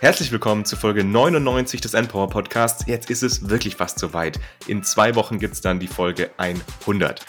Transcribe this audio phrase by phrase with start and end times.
[0.00, 2.86] Herzlich willkommen zu Folge 99 des Endpower Podcasts.
[2.86, 4.40] Jetzt ist es wirklich fast soweit.
[4.66, 7.26] In zwei Wochen gibt es dann die Folge 100.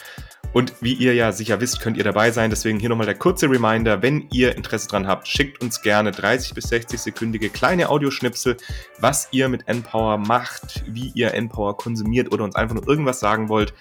[0.54, 2.48] Und wie ihr ja sicher wisst, könnt ihr dabei sein.
[2.48, 4.00] Deswegen hier nochmal der kurze Reminder.
[4.00, 8.56] Wenn ihr Interesse dran habt, schickt uns gerne 30 bis 60 sekündige kleine Audioschnipsel,
[8.98, 13.50] was ihr mit Endpower macht, wie ihr Endpower konsumiert oder uns einfach nur irgendwas sagen
[13.50, 13.74] wollt.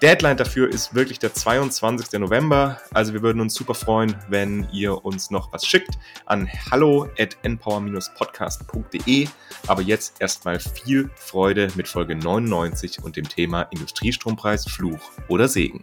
[0.00, 2.20] Deadline dafür ist wirklich der 22.
[2.20, 2.80] November.
[2.94, 7.36] Also wir würden uns super freuen, wenn ihr uns noch was schickt an hallo at
[7.42, 9.26] npower-podcast.de.
[9.66, 15.80] Aber jetzt erstmal viel Freude mit Folge 99 und dem Thema Industriestrompreis, Fluch oder Segen.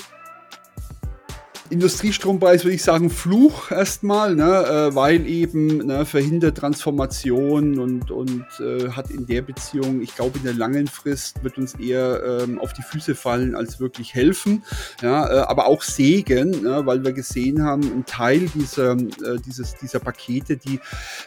[1.70, 8.46] Industriestrompreis würde ich sagen Fluch erstmal, ne, äh, weil eben ne, verhindert Transformation und, und
[8.60, 12.60] äh, hat in der Beziehung, ich glaube in der langen Frist wird uns eher ähm,
[12.60, 14.64] auf die Füße fallen als wirklich helfen,
[15.02, 19.76] ja, äh, aber auch Segen, ne, weil wir gesehen haben, ein Teil dieser, äh, dieses,
[19.76, 20.80] dieser Pakete, die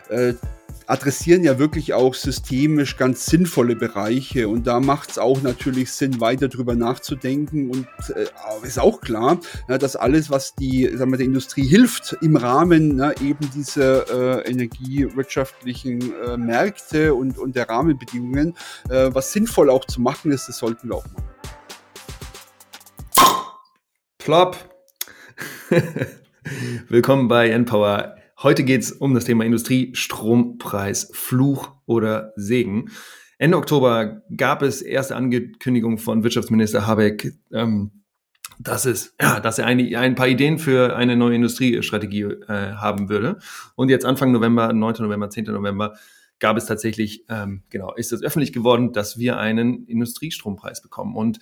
[0.08, 0.34] äh,
[0.88, 6.18] adressieren ja wirklich auch systemisch ganz sinnvolle Bereiche und da macht es auch natürlich Sinn,
[6.20, 7.86] weiter drüber nachzudenken und
[8.16, 8.26] äh,
[8.66, 12.96] ist auch klar, ja, dass alles, was die sagen wir, der Industrie hilft, im Rahmen
[12.96, 18.56] na, eben dieser äh, energiewirtschaftlichen äh, Märkte und, und der Rahmenbedingungen,
[18.88, 21.28] äh, was sinnvoll auch zu machen ist, das sollten wir auch machen.
[24.16, 24.56] Plop.
[26.88, 32.88] Willkommen bei Npower Heute geht es um das Thema Industrie, Strompreis, Fluch oder Segen.
[33.36, 37.90] Ende Oktober gab es erste Ankündigungen von Wirtschaftsminister Habeck, ähm,
[38.60, 43.08] dass, es, ja, dass er eine, ein paar Ideen für eine neue Industriestrategie äh, haben
[43.08, 43.40] würde.
[43.74, 44.94] Und jetzt Anfang November, 9.
[45.00, 45.46] November, 10.
[45.46, 45.98] November,
[46.38, 51.16] gab es tatsächlich, ähm, genau, ist es öffentlich geworden, dass wir einen Industriestrompreis bekommen.
[51.16, 51.40] Und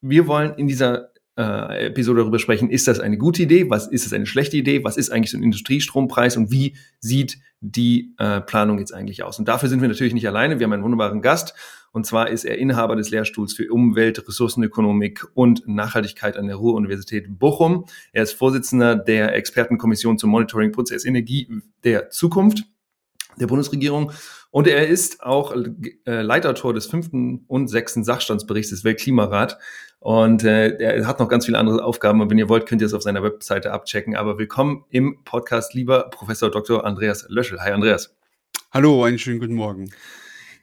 [0.00, 4.06] wir wollen in dieser äh, Episode darüber sprechen, ist das eine gute Idee, was ist
[4.06, 8.40] es eine schlechte Idee, was ist eigentlich so ein Industriestrompreis und wie sieht die äh,
[8.40, 9.38] Planung jetzt eigentlich aus.
[9.38, 11.54] Und dafür sind wir natürlich nicht alleine, wir haben einen wunderbaren Gast
[11.92, 17.38] und zwar ist er Inhaber des Lehrstuhls für Umwelt, Ressourcenökonomik und Nachhaltigkeit an der Ruhr-Universität
[17.38, 17.84] Bochum.
[18.12, 21.48] Er ist Vorsitzender der Expertenkommission zum Monitoring-Prozess Energie
[21.84, 22.64] der Zukunft
[23.38, 24.12] der Bundesregierung.
[24.50, 25.54] Und er ist auch
[26.06, 29.58] äh, Leitautor des fünften und sechsten Sachstandsberichts des Weltklimarat.
[30.02, 32.20] Und äh, er hat noch ganz viele andere Aufgaben.
[32.20, 34.16] Und wenn ihr wollt, könnt ihr es auf seiner Webseite abchecken.
[34.16, 36.84] Aber willkommen im Podcast, lieber Professor Dr.
[36.84, 37.60] Andreas Löschel.
[37.60, 38.12] Hi, Andreas.
[38.72, 39.92] Hallo, einen schönen guten Morgen.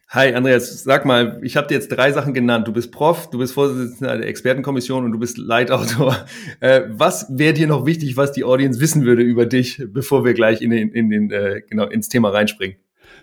[0.10, 2.68] Hi, Andreas, sag mal, ich habe dir jetzt drei Sachen genannt.
[2.68, 6.18] Du bist Prof, du bist Vorsitzender der Expertenkommission und du bist Leitautor.
[6.60, 10.34] Äh, was wäre dir noch wichtig, was die Audience wissen würde über dich, bevor wir
[10.34, 12.76] gleich in den, in den, äh, genau, ins Thema reinspringen?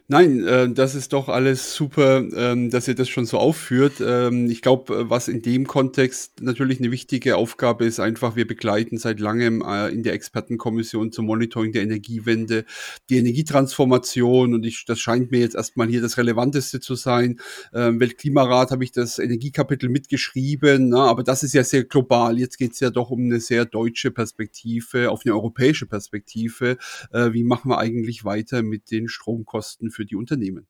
[0.09, 3.95] Nein, äh, das ist doch alles super, ähm, dass ihr das schon so aufführt.
[4.01, 8.47] Ähm, ich glaube, äh, was in dem Kontext natürlich eine wichtige Aufgabe ist, einfach, wir
[8.47, 12.67] begleiten seit langem äh, in der Expertenkommission zum Monitoring der Energiewende
[13.11, 17.41] die Energietransformation und ich, das scheint mir jetzt erstmal hier das Relevanteste zu sein.
[17.75, 22.39] Ähm, Weltklimarat habe ich das Energiekapitel mitgeschrieben, na, aber das ist ja sehr global.
[22.39, 26.79] Jetzt geht es ja doch um eine sehr deutsche Perspektive, auf eine europäische Perspektive.
[27.13, 30.69] Äh, wie machen wir eigentlich weiter mit den Stromkosten für die Unternehmen.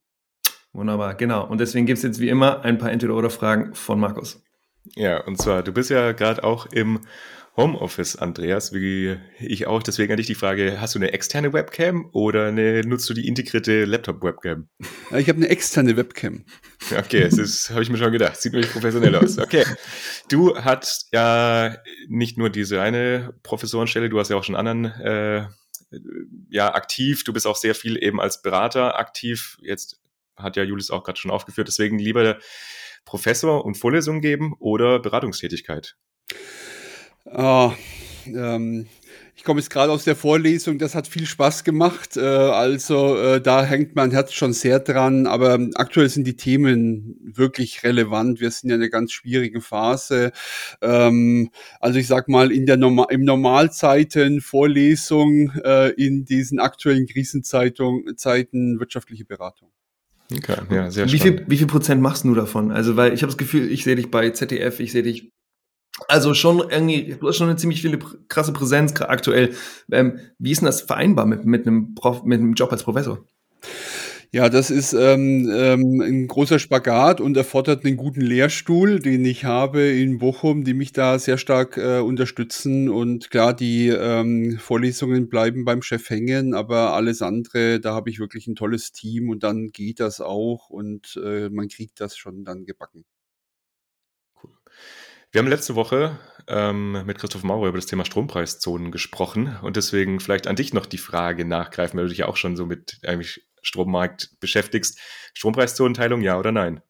[0.72, 1.46] Wunderbar, genau.
[1.46, 4.42] Und deswegen gibt es jetzt wie immer ein paar Entweder-Oder-Fragen von Markus.
[4.94, 7.00] Ja, und zwar, du bist ja gerade auch im
[7.56, 9.82] Homeoffice, Andreas, wie ich auch.
[9.82, 13.26] Deswegen an dich die Frage, hast du eine externe Webcam oder eine, nutzt du die
[13.26, 14.68] integrierte Laptop-Webcam?
[15.16, 16.44] Ich habe eine externe Webcam.
[16.96, 18.40] Okay, das habe ich mir schon gedacht.
[18.40, 19.38] Sieht nämlich professionell aus.
[19.38, 19.64] Okay.
[20.28, 25.46] Du hast ja nicht nur diese eine Professorenstelle, du hast ja auch schon anderen äh,
[26.48, 27.24] ja aktiv.
[27.24, 29.58] Du bist auch sehr viel eben als Berater aktiv.
[29.60, 30.00] Jetzt
[30.36, 31.68] hat ja Julius auch gerade schon aufgeführt.
[31.68, 32.38] Deswegen lieber
[33.04, 35.96] Professor und Vorlesungen geben oder Beratungstätigkeit?
[37.24, 37.72] Oh,
[38.26, 38.88] ähm,
[39.36, 42.16] ich komme jetzt gerade aus der Vorlesung, das hat viel Spaß gemacht.
[42.16, 45.26] Äh, also äh, da hängt mein Herz schon sehr dran.
[45.26, 48.40] Aber aktuell sind die Themen wirklich relevant.
[48.40, 50.32] Wir sind ja in einer ganz schwierigen Phase.
[50.80, 57.06] Ähm, also ich sag mal, in der Norma im Normalzeiten Vorlesung, äh, in diesen aktuellen
[57.06, 59.68] Krisenzeiten wirtschaftliche Beratung.
[60.32, 62.72] Okay, ja, sehr wie viel, wie viel Prozent machst du davon?
[62.72, 65.30] Also, weil ich habe das Gefühl, ich sehe dich bei ZDF, ich sehe dich
[66.08, 67.98] also schon irgendwie, du hast schon eine ziemlich viele
[68.28, 69.54] krasse Präsenz aktuell.
[69.90, 73.24] Ähm, wie ist denn das vereinbar mit, mit, einem Prof, mit einem Job als Professor?
[74.32, 79.44] Ja, das ist ähm, ähm, ein großer Spagat und erfordert einen guten Lehrstuhl, den ich
[79.44, 82.90] habe in Bochum, die mich da sehr stark äh, unterstützen.
[82.90, 88.18] Und klar, die ähm, Vorlesungen bleiben beim Chef hängen, aber alles andere, da habe ich
[88.18, 92.44] wirklich ein tolles Team und dann geht das auch und äh, man kriegt das schon
[92.44, 93.04] dann gebacken.
[95.36, 96.18] Wir haben letzte Woche
[96.48, 100.86] ähm, mit Christoph Maurer über das Thema Strompreiszonen gesprochen und deswegen vielleicht an dich noch
[100.86, 104.98] die Frage nachgreifen, weil du dich ja auch schon so mit eigentlich Strommarkt beschäftigst.
[105.34, 106.80] Strompreiszuteilung, ja oder nein?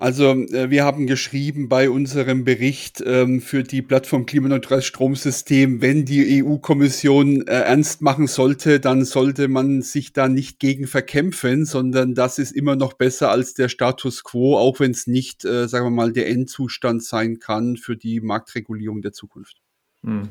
[0.00, 6.04] Also äh, wir haben geschrieben bei unserem Bericht ähm, für die Plattform Klimaneutrales Stromsystem, wenn
[6.04, 12.14] die EU-Kommission äh, ernst machen sollte, dann sollte man sich da nicht gegen verkämpfen, sondern
[12.14, 15.86] das ist immer noch besser als der Status quo, auch wenn es nicht, äh, sagen
[15.86, 19.56] wir mal, der Endzustand sein kann für die Marktregulierung der Zukunft.
[20.04, 20.28] Hm.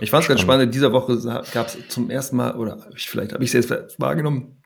[0.00, 0.66] Ich fand es ganz spannend.
[0.66, 1.18] In dieser Woche
[1.52, 4.61] gab es zum ersten Mal, oder vielleicht habe ich es jetzt wahrgenommen,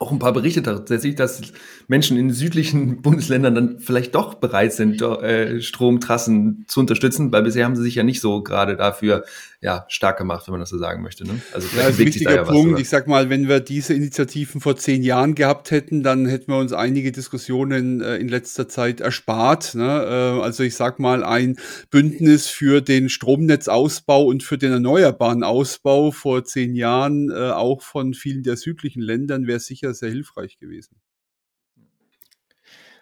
[0.00, 1.42] auch ein paar Berichte tatsächlich, dass
[1.88, 7.64] Menschen in südlichen Bundesländern dann vielleicht doch bereit sind, äh, Stromtrassen zu unterstützen, weil bisher
[7.64, 9.24] haben sie sich ja nicht so gerade dafür
[9.60, 11.24] ja, stark gemacht, wenn man das so sagen möchte.
[11.24, 11.40] Ne?
[11.52, 12.74] Also ja, das ist ein wichtiger ja Punkt.
[12.74, 16.52] Was, ich sag mal, wenn wir diese Initiativen vor zehn Jahren gehabt hätten, dann hätten
[16.52, 19.74] wir uns einige Diskussionen äh, in letzter Zeit erspart.
[19.74, 19.84] Ne?
[19.84, 21.56] Äh, also ich sag mal, ein
[21.90, 28.14] Bündnis für den Stromnetzausbau und für den erneuerbaren Ausbau vor zehn Jahren, äh, auch von
[28.14, 31.00] vielen der südlichen Ländern, wäre sicher sehr hilfreich gewesen.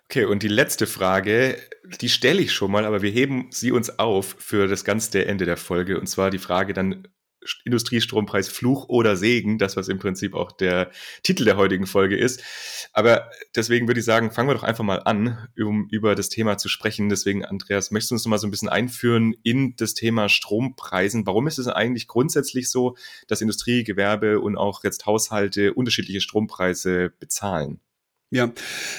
[0.09, 1.59] Okay, und die letzte Frage,
[2.01, 5.47] die stelle ich schon mal, aber wir heben sie uns auf für das ganze Ende
[5.47, 5.99] der Folge.
[5.99, 7.09] Und zwar die Frage dann
[7.65, 10.91] Industriestrompreis Fluch oder Segen, das was im Prinzip auch der
[11.23, 12.43] Titel der heutigen Folge ist.
[12.93, 16.59] Aber deswegen würde ich sagen, fangen wir doch einfach mal an, um über das Thema
[16.59, 17.09] zu sprechen.
[17.09, 21.27] Deswegen, Andreas, möchtest du uns noch mal so ein bisschen einführen in das Thema Strompreisen?
[21.27, 22.97] Warum ist es eigentlich grundsätzlich so,
[23.29, 27.81] dass Industrie, Gewerbe und auch jetzt Haushalte unterschiedliche Strompreise bezahlen?
[28.31, 28.53] Ja,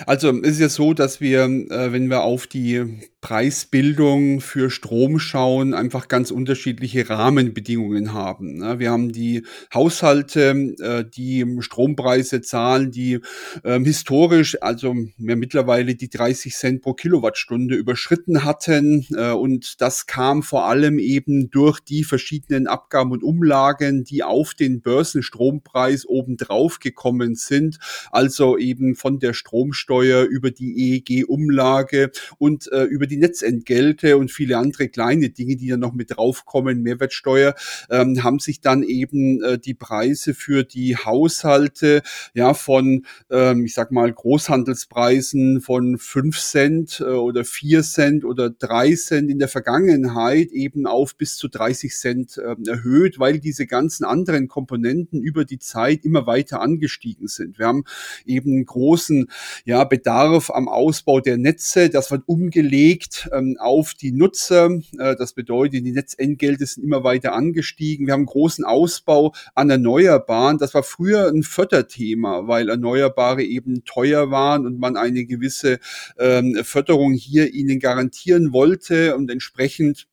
[0.06, 5.20] also es ist ja so, dass wir, äh, wenn wir auf die Preisbildung für Strom
[5.20, 8.60] schauen, einfach ganz unterschiedliche Rahmenbedingungen haben.
[8.60, 8.80] Ne?
[8.80, 9.44] Wir haben die
[9.74, 13.20] Haushalte, äh, die Strompreise zahlen, die
[13.66, 19.06] ähm, historisch, also mittlerweile die 30 Cent pro Kilowattstunde überschritten hatten.
[19.14, 24.54] Äh, und das kam vor allem eben durch die verschiedenen Abgaben und Umlagen, die auf
[24.54, 27.78] den Börsenstrompreis obendrauf gekommen sind.
[28.10, 34.32] Also eben von der Stromsteuer über die EEG-Umlage und äh, über die die Netzentgelte und
[34.32, 37.56] viele andere kleine Dinge, die dann noch mit draufkommen, Mehrwertsteuer,
[37.90, 42.02] ähm, haben sich dann eben äh, die Preise für die Haushalte
[42.34, 48.50] ja von, ähm, ich sag mal, Großhandelspreisen von fünf Cent äh, oder vier Cent oder
[48.50, 53.66] drei Cent in der Vergangenheit eben auf bis zu 30 Cent äh, erhöht, weil diese
[53.66, 57.58] ganzen anderen Komponenten über die Zeit immer weiter angestiegen sind.
[57.58, 57.84] Wir haben
[58.26, 59.28] eben großen
[59.66, 64.70] ja, Bedarf am Ausbau der Netze, das wird umgelegt gelegt ähm, auf die Nutzer.
[64.98, 68.08] Äh, das bedeutet, die Netzentgelte sind immer weiter angestiegen.
[68.08, 70.58] Wir haben großen Ausbau an Erneuerbaren.
[70.58, 75.80] Das war früher ein Förderthema, weil Erneuerbare eben teuer waren und man eine gewisse
[76.18, 80.08] ähm, Förderung hier ihnen garantieren wollte und entsprechend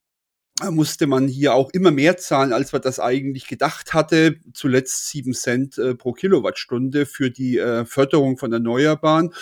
[0.71, 4.37] musste man hier auch immer mehr zahlen, als man das eigentlich gedacht hatte.
[4.53, 9.33] Zuletzt sieben Cent äh, pro Kilowattstunde für die äh, Förderung von Erneuerbaren.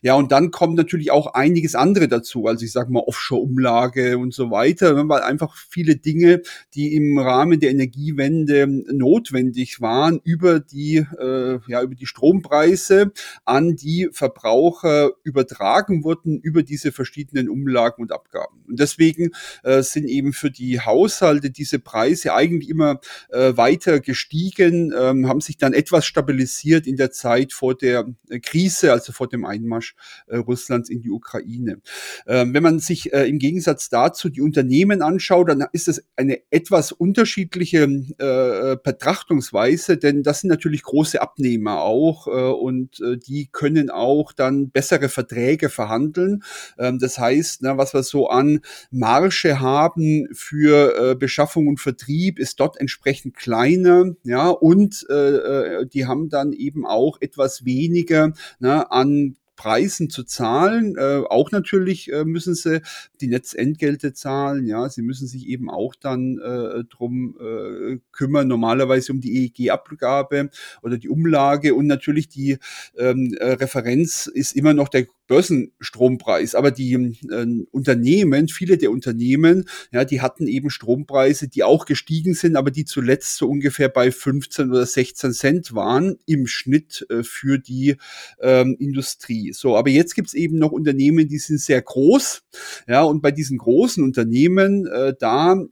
[0.00, 2.46] Ja, und dann kommt natürlich auch einiges andere dazu.
[2.46, 6.42] Also ich sage mal Offshore-Umlage und so weiter, weil einfach viele Dinge,
[6.74, 13.10] die im Rahmen der Energiewende notwendig waren, über die, äh, ja, über die Strompreise
[13.44, 18.62] an die Verbraucher übertragen wurden, über diese verschiedenen Umlagen und Abgaben.
[18.68, 19.32] Und deswegen
[19.64, 25.26] äh, sind eben für die die Haushalte diese Preise eigentlich immer äh, weiter gestiegen, ähm,
[25.26, 29.44] haben sich dann etwas stabilisiert in der Zeit vor der äh, Krise, also vor dem
[29.44, 29.94] Einmarsch
[30.26, 31.80] äh, Russlands in die Ukraine.
[32.26, 36.40] Ähm, wenn man sich äh, im Gegensatz dazu die Unternehmen anschaut, dann ist es eine
[36.50, 37.84] etwas unterschiedliche
[38.18, 44.32] äh, Betrachtungsweise, denn das sind natürlich große Abnehmer auch äh, und äh, die können auch
[44.32, 46.42] dann bessere Verträge verhandeln.
[46.78, 52.40] Ähm, das heißt, na, was wir so an Marge haben für äh, Beschaffung und Vertrieb
[52.40, 58.32] ist dort entsprechend kleiner, ja, und äh, äh die haben dann eben auch etwas weniger
[58.58, 60.96] ne, an Preisen zu zahlen.
[60.96, 62.82] Äh, auch natürlich äh, müssen sie
[63.20, 64.66] die Netzentgelte zahlen.
[64.66, 70.50] Ja, sie müssen sich eben auch dann äh, drum äh, kümmern, normalerweise um die EEG-Abgabe
[70.82, 72.58] oder die Umlage und natürlich die
[72.96, 76.56] ähm, äh, Referenz ist immer noch der Börsenstrompreis.
[76.56, 82.34] Aber die äh, Unternehmen, viele der Unternehmen, ja, die hatten eben Strompreise, die auch gestiegen
[82.34, 87.22] sind, aber die zuletzt so ungefähr bei 15 oder 16 Cent waren im Schnitt äh,
[87.22, 87.94] für die
[88.40, 89.52] ähm, Industrie.
[89.52, 92.42] So, aber jetzt gibt's eben noch Unternehmen, die sind sehr groß.
[92.88, 95.64] Ja, und bei diesen großen Unternehmen, äh, da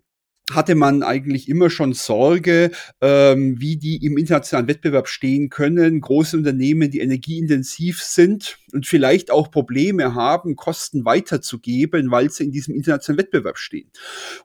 [0.53, 6.01] hatte man eigentlich immer schon Sorge, ähm, wie die im internationalen Wettbewerb stehen können.
[6.01, 12.53] Große Unternehmen, die energieintensiv sind und vielleicht auch Probleme haben, Kosten weiterzugeben, weil sie in
[12.53, 13.91] diesem internationalen Wettbewerb stehen.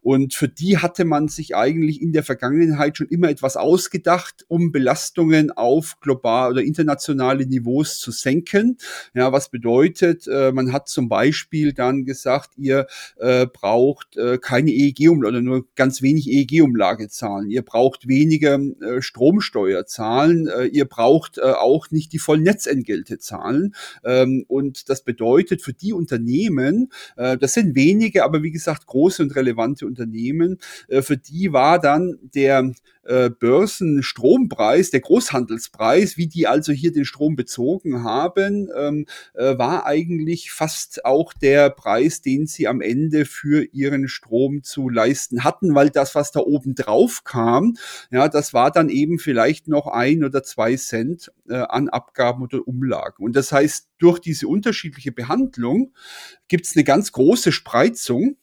[0.02, 4.72] Und für die hatte man sich eigentlich in der Vergangenheit schon immer etwas ausgedacht, um
[4.72, 8.78] Belastungen auf global oder internationale Niveaus zu senken.
[9.14, 14.72] Ja, was bedeutet, äh, man hat zum Beispiel dann gesagt, ihr äh, braucht äh, keine
[14.72, 17.52] EEG oder nur ganz ganz wenig EEG-Umlage zahlen.
[17.52, 20.48] Ihr braucht weniger äh, Stromsteuer zahlen.
[20.48, 23.76] Äh, ihr braucht äh, auch nicht die vollen Netzentgelte zahlen.
[24.04, 29.22] Ähm, und das bedeutet für die Unternehmen, äh, das sind wenige, aber wie gesagt große
[29.22, 30.58] und relevante Unternehmen,
[30.88, 32.74] äh, für die war dann der
[33.06, 39.86] äh, Börsenstrompreis, der Großhandelspreis, wie die also hier den Strom bezogen haben, ähm, äh, war
[39.86, 45.76] eigentlich fast auch der Preis, den sie am Ende für ihren Strom zu leisten hatten,
[45.76, 47.76] weil das, was da oben drauf kam,
[48.12, 52.68] ja, das war dann eben vielleicht noch ein oder zwei Cent äh, an Abgaben oder
[52.68, 53.24] Umlagen.
[53.24, 55.94] Und das heißt, durch diese unterschiedliche Behandlung
[56.48, 58.38] gibt es eine ganz große Spreizung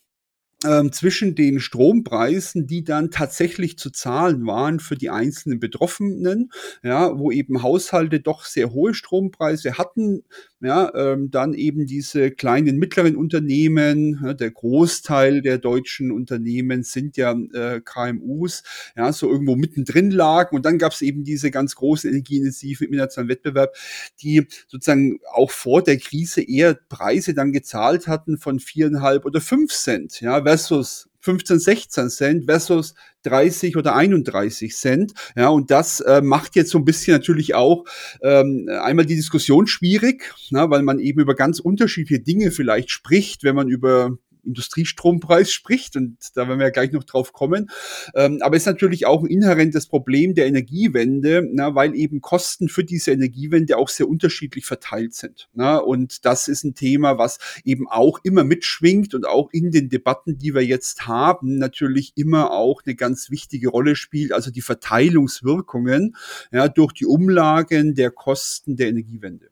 [0.65, 6.51] ähm, zwischen den Strompreisen, die dann tatsächlich zu zahlen waren für die einzelnen Betroffenen,
[6.83, 10.25] ja, wo eben Haushalte doch sehr hohe Strompreise hatten,
[10.61, 17.17] ja, ähm, dann eben diese kleinen mittleren Unternehmen, ja, der Großteil der deutschen Unternehmen sind
[17.17, 18.63] ja äh, KMUs,
[18.97, 23.31] ja, so irgendwo mittendrin lagen und dann gab es eben diese ganz großen energieintensiven internationalen
[23.31, 23.75] Wettbewerb,
[24.23, 29.73] die sozusagen auch vor der Krise eher Preise dann gezahlt hatten von viereinhalb oder fünf
[29.73, 35.13] Cent, ja, versus 15, 16 Cent versus 30 oder 31 Cent.
[35.37, 37.85] Ja, und das äh, macht jetzt so ein bisschen natürlich auch
[38.23, 43.45] ähm, einmal die Diskussion schwierig, na, weil man eben über ganz unterschiedliche Dinge vielleicht spricht,
[43.45, 47.71] wenn man über Industriestrompreis spricht und da werden wir ja gleich noch drauf kommen.
[48.15, 52.69] Ähm, aber es ist natürlich auch ein inhärentes Problem der Energiewende, na, weil eben Kosten
[52.69, 55.49] für diese Energiewende auch sehr unterschiedlich verteilt sind.
[55.53, 59.89] Na, und das ist ein Thema, was eben auch immer mitschwingt und auch in den
[59.89, 64.63] Debatten, die wir jetzt haben, natürlich immer auch eine ganz wichtige Rolle spielt, also die
[64.63, 66.17] Verteilungswirkungen
[66.53, 69.51] ja, durch die Umlagen der Kosten der Energiewende.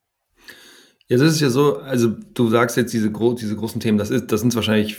[1.10, 4.10] Ja, das ist ja so, also du sagst jetzt diese, gro diese großen Themen, das,
[4.10, 4.94] ist, das sind wahrscheinlich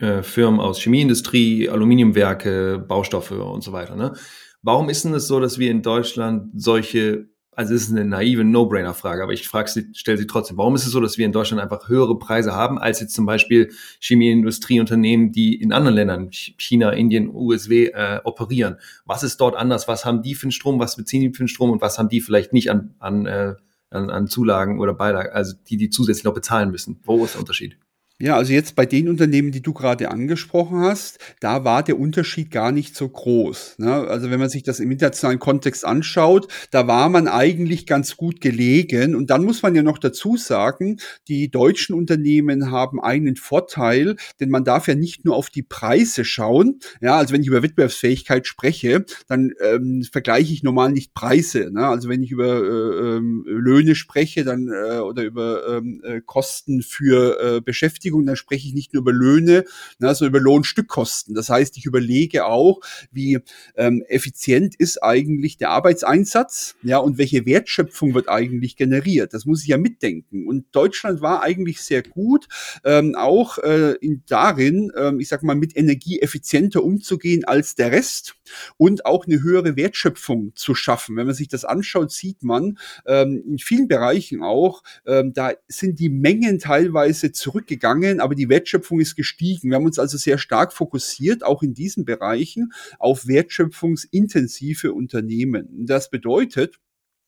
[0.00, 3.96] äh, Firmen aus Chemieindustrie, Aluminiumwerke, Baustoffe und so weiter.
[3.96, 4.14] Ne?
[4.62, 8.44] Warum ist denn es so, dass wir in Deutschland solche, also es ist eine naive
[8.44, 11.32] No-Brainer-Frage, aber ich frage sie, stelle sie trotzdem, warum ist es so, dass wir in
[11.32, 16.90] Deutschland einfach höhere Preise haben, als jetzt zum Beispiel Chemieindustrieunternehmen, die in anderen Ländern, China,
[16.90, 18.76] Indien, USW, äh, operieren?
[19.04, 19.88] Was ist dort anders?
[19.88, 20.78] Was haben die für einen Strom?
[20.78, 21.70] Was beziehen die für einen Strom?
[21.70, 23.54] Und was haben die vielleicht nicht an, an äh,
[23.90, 27.00] an, an Zulagen oder Beilagen, also die die zusätzlich noch bezahlen müssen.
[27.04, 27.78] Wo ist der Unterschied?
[28.22, 32.50] Ja, also jetzt bei den Unternehmen, die du gerade angesprochen hast, da war der Unterschied
[32.50, 33.76] gar nicht so groß.
[33.78, 33.90] Ne?
[33.94, 38.42] Also wenn man sich das im internationalen Kontext anschaut, da war man eigentlich ganz gut
[38.42, 39.14] gelegen.
[39.14, 40.98] Und dann muss man ja noch dazu sagen,
[41.28, 46.26] die deutschen Unternehmen haben einen Vorteil, denn man darf ja nicht nur auf die Preise
[46.26, 46.80] schauen.
[47.00, 51.70] Ja, also wenn ich über Wettbewerbsfähigkeit spreche, dann ähm, vergleiche ich normal nicht Preise.
[51.72, 51.86] Ne?
[51.86, 56.82] Also wenn ich über äh, ähm, Löhne spreche, dann äh, oder über ähm, äh, Kosten
[56.82, 59.64] für äh, Beschäftigung Beschäftigung, dann spreche ich nicht nur über Löhne,
[59.98, 61.34] ne, sondern über Lohnstückkosten.
[61.34, 62.80] Das heißt, ich überlege auch,
[63.12, 63.38] wie
[63.76, 69.32] ähm, effizient ist eigentlich der Arbeitseinsatz, ja, und welche Wertschöpfung wird eigentlich generiert.
[69.32, 70.46] Das muss ich ja mitdenken.
[70.46, 72.48] Und Deutschland war eigentlich sehr gut,
[72.84, 77.92] ähm, auch äh, in, darin, ähm, ich sag mal, mit Energie effizienter umzugehen als der
[77.92, 78.34] Rest
[78.76, 81.16] und auch eine höhere Wertschöpfung zu schaffen.
[81.16, 86.00] Wenn man sich das anschaut, sieht man ähm, in vielen Bereichen auch, ähm, da sind
[86.00, 89.70] die Mengen teilweise zurückgegangen gegangen, aber die Wertschöpfung ist gestiegen.
[89.70, 95.68] Wir haben uns also sehr stark fokussiert, auch in diesen Bereichen, auf wertschöpfungsintensive Unternehmen.
[95.86, 96.78] Das bedeutet,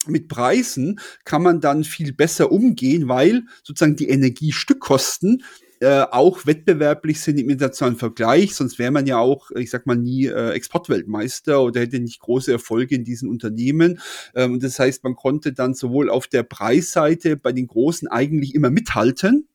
[0.06, 5.42] mit Preisen kann man dann viel besser umgehen, weil sozusagen die Energiestückkosten
[5.82, 9.96] äh, auch wettbewerblich sind im internationalen Vergleich, sonst wäre man ja auch, ich sag mal,
[9.96, 13.98] nie äh, Exportweltmeister oder hätte nicht große Erfolge in diesen Unternehmen.
[14.36, 18.70] Ähm, das heißt, man konnte dann sowohl auf der Preisseite bei den Großen eigentlich immer
[18.70, 19.48] mithalten,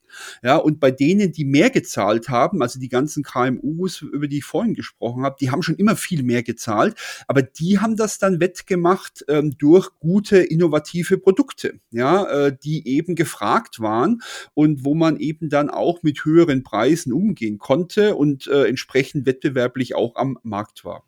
[0.44, 4.46] ja, und bei denen, die mehr gezahlt haben, also die ganzen KMUs, über die ich
[4.46, 6.96] vorhin gesprochen habe, die haben schon immer viel mehr gezahlt,
[7.28, 13.16] aber die haben das dann wettgemacht ähm, durch gute, innovative Produkte, ja, äh, die eben
[13.16, 14.22] gefragt waren
[14.54, 19.96] und wo man eben dann auch mit höheren Preisen umgehen konnte und äh, entsprechend wettbewerblich
[19.96, 21.04] auch am Markt war.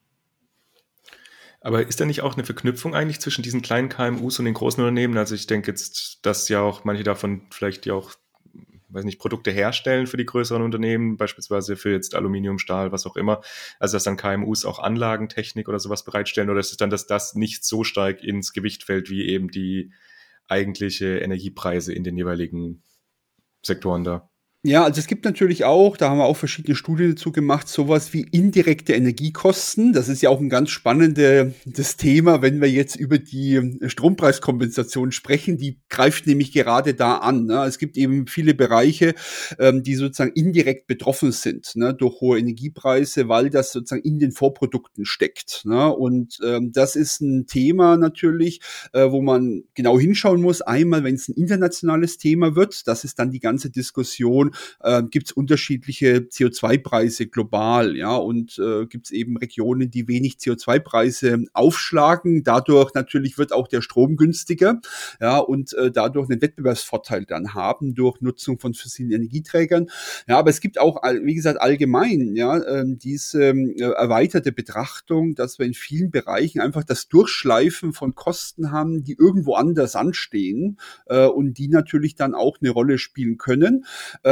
[1.61, 4.81] Aber ist da nicht auch eine Verknüpfung eigentlich zwischen diesen kleinen KMUs und den großen
[4.81, 5.17] Unternehmen?
[5.17, 8.13] Also ich denke jetzt, dass ja auch manche davon vielleicht ja auch
[8.89, 13.15] weiß nicht, Produkte herstellen für die größeren Unternehmen, beispielsweise für jetzt Aluminium, Stahl, was auch
[13.15, 13.41] immer.
[13.79, 17.35] Also dass dann KMUs auch Anlagentechnik oder sowas bereitstellen oder ist es dann, dass das
[17.35, 19.91] nicht so stark ins Gewicht fällt wie eben die
[20.47, 22.83] eigentliche Energiepreise in den jeweiligen
[23.61, 24.29] Sektoren da?
[24.61, 28.11] Ja, also es gibt natürlich auch, da haben wir auch verschiedene Studien dazu gemacht, sowas
[28.11, 29.93] wie indirekte Energiekosten.
[29.93, 35.57] Das ist ja auch ein ganz spannendes Thema, wenn wir jetzt über die Strompreiskompensation sprechen.
[35.57, 37.45] Die greift nämlich gerade da an.
[37.45, 37.63] Ne?
[37.63, 39.15] Es gibt eben viele Bereiche,
[39.59, 41.93] ähm, die sozusagen indirekt betroffen sind ne?
[41.93, 45.61] durch hohe Energiepreise, weil das sozusagen in den Vorprodukten steckt.
[45.63, 45.89] Ne?
[45.89, 48.59] Und ähm, das ist ein Thema natürlich,
[48.91, 50.61] äh, wo man genau hinschauen muss.
[50.61, 54.48] Einmal, wenn es ein internationales Thema wird, das ist dann die ganze Diskussion,
[54.81, 60.35] äh, gibt es unterschiedliche CO2-Preise global, ja, und äh, gibt es eben Regionen, die wenig
[60.35, 62.43] CO2-Preise aufschlagen.
[62.43, 64.81] Dadurch natürlich wird auch der Strom günstiger,
[65.19, 69.89] ja, und äh, dadurch einen Wettbewerbsvorteil dann haben durch Nutzung von fossilen Energieträgern.
[70.27, 75.59] Ja, aber es gibt auch, wie gesagt, allgemein, ja, äh, diese äh, erweiterte Betrachtung, dass
[75.59, 80.77] wir in vielen Bereichen einfach das Durchschleifen von Kosten haben, die irgendwo anders anstehen
[81.07, 83.85] äh, und die natürlich dann auch eine Rolle spielen können.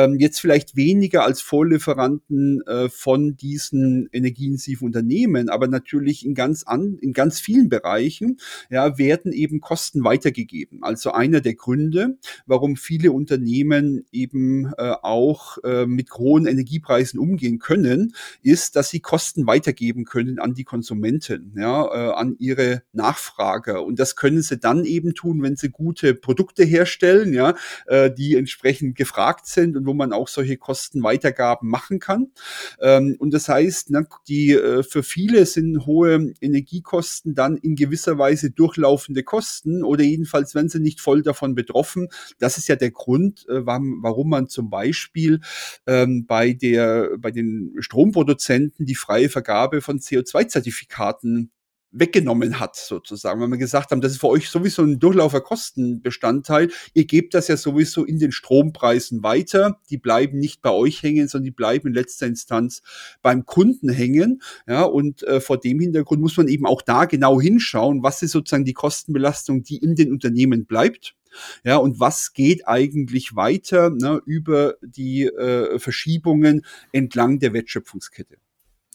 [0.07, 6.33] Äh, ähm, jetzt vielleicht weniger als Vorlieferanten äh, von diesen energieintensiven Unternehmen, aber natürlich in
[6.33, 8.37] ganz an, in ganz vielen Bereichen,
[8.69, 10.83] ja, werden eben Kosten weitergegeben.
[10.83, 17.59] Also einer der Gründe, warum viele Unternehmen eben äh, auch äh, mit hohen Energiepreisen umgehen
[17.59, 23.83] können, ist, dass sie Kosten weitergeben können an die Konsumenten, ja, äh, an ihre Nachfrager.
[23.85, 27.55] Und das können sie dann eben tun, wenn sie gute Produkte herstellen, ja,
[27.87, 32.31] äh, die entsprechend gefragt sind und wo man auch solche Kostenweitergaben machen kann.
[32.79, 38.17] Ähm, und das heißt, ne, die äh, für viele sind hohe Energiekosten dann in gewisser
[38.17, 42.09] Weise durchlaufende Kosten oder jedenfalls, wenn sie nicht voll davon betroffen.
[42.39, 45.41] Das ist ja der Grund, äh, warum man zum Beispiel
[45.85, 51.51] ähm, bei der bei den Stromproduzenten die freie Vergabe von CO2-Zertifikaten
[51.91, 53.41] weggenommen hat, sozusagen.
[53.41, 57.57] Wenn wir gesagt haben, das ist für euch sowieso ein Durchlauferkostenbestandteil, ihr gebt das ja
[57.57, 61.93] sowieso in den Strompreisen weiter, die bleiben nicht bei euch hängen, sondern die bleiben in
[61.93, 62.81] letzter Instanz
[63.21, 64.41] beim Kunden hängen.
[64.67, 68.31] Ja, und äh, vor dem Hintergrund muss man eben auch da genau hinschauen, was ist
[68.31, 71.15] sozusagen die Kostenbelastung, die in den Unternehmen bleibt.
[71.63, 78.37] Ja, und was geht eigentlich weiter ne, über die äh, Verschiebungen entlang der Wertschöpfungskette?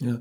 [0.00, 0.20] Ja.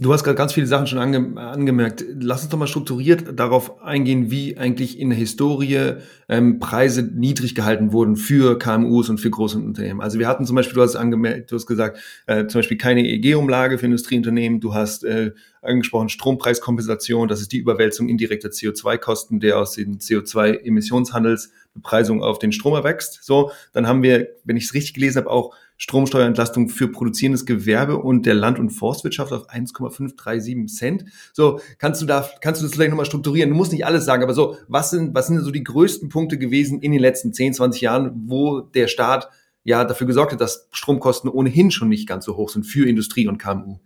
[0.00, 2.04] Du hast gerade ganz viele Sachen schon ange angemerkt.
[2.18, 7.54] Lass uns doch mal strukturiert darauf eingehen, wie eigentlich in der Historie ähm, Preise niedrig
[7.54, 10.00] gehalten wurden für KMUs und für große Unternehmen.
[10.00, 13.06] Also wir hatten zum Beispiel, du hast angemerkt, du hast gesagt, äh, zum Beispiel keine
[13.06, 14.58] EEG-Umlage für Industrieunternehmen.
[14.58, 15.30] Du hast äh,
[15.62, 17.28] angesprochen Strompreiskompensation.
[17.28, 23.22] Das ist die Überwälzung indirekter CO2-Kosten, der aus den CO2-Emissionshandelsbepreisungen auf den Strom erwächst.
[23.22, 27.98] So, dann haben wir, wenn ich es richtig gelesen habe, auch Stromsteuerentlastung für produzierendes Gewerbe
[27.98, 31.04] und der Land- und Forstwirtschaft auf 1,537 Cent.
[31.32, 33.50] So, kannst du da, kannst du das vielleicht nochmal strukturieren?
[33.50, 36.38] Du musst nicht alles sagen, aber so, was sind, was sind so die größten Punkte
[36.38, 39.28] gewesen in den letzten 10, 20 Jahren, wo der Staat
[39.64, 43.26] ja dafür gesorgt hat, dass Stromkosten ohnehin schon nicht ganz so hoch sind für Industrie
[43.26, 43.78] und KMU?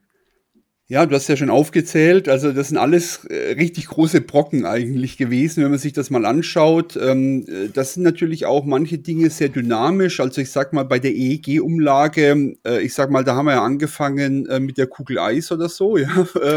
[0.90, 2.30] Ja, du hast ja schon aufgezählt.
[2.30, 6.24] Also das sind alles äh, richtig große Brocken eigentlich gewesen, wenn man sich das mal
[6.24, 6.98] anschaut.
[6.98, 10.18] Ähm, äh, das sind natürlich auch manche Dinge sehr dynamisch.
[10.18, 13.62] Also ich sag mal bei der EEG-Umlage, äh, ich sag mal, da haben wir ja
[13.62, 16.08] angefangen äh, mit der Kugel Eis oder so, ja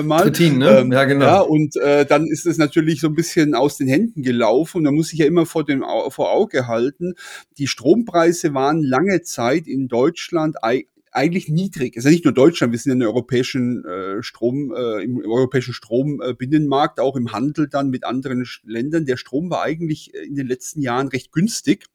[0.01, 0.21] mal.
[0.21, 0.77] Trittin, ne?
[0.77, 1.25] Ähm, ja, genau.
[1.25, 4.77] Ja, und dann ist es natürlich so ein bisschen aus den Händen gelaufen.
[4.77, 7.15] Und da muss ich ja immer vor dem vor Auge halten.
[7.57, 10.63] Die Strompreise waren lange Zeit in Deutschland
[11.11, 11.95] eigentlich niedrig.
[11.95, 15.17] Es ist ja nicht nur Deutschland, wir sind ja in europäischen äh, Strom, äh, im
[15.17, 19.05] europäischen Strombinnenmarkt, äh, auch im Handel dann mit anderen Ländern.
[19.05, 21.85] Der Strom war eigentlich äh, in den letzten Jahren recht günstig.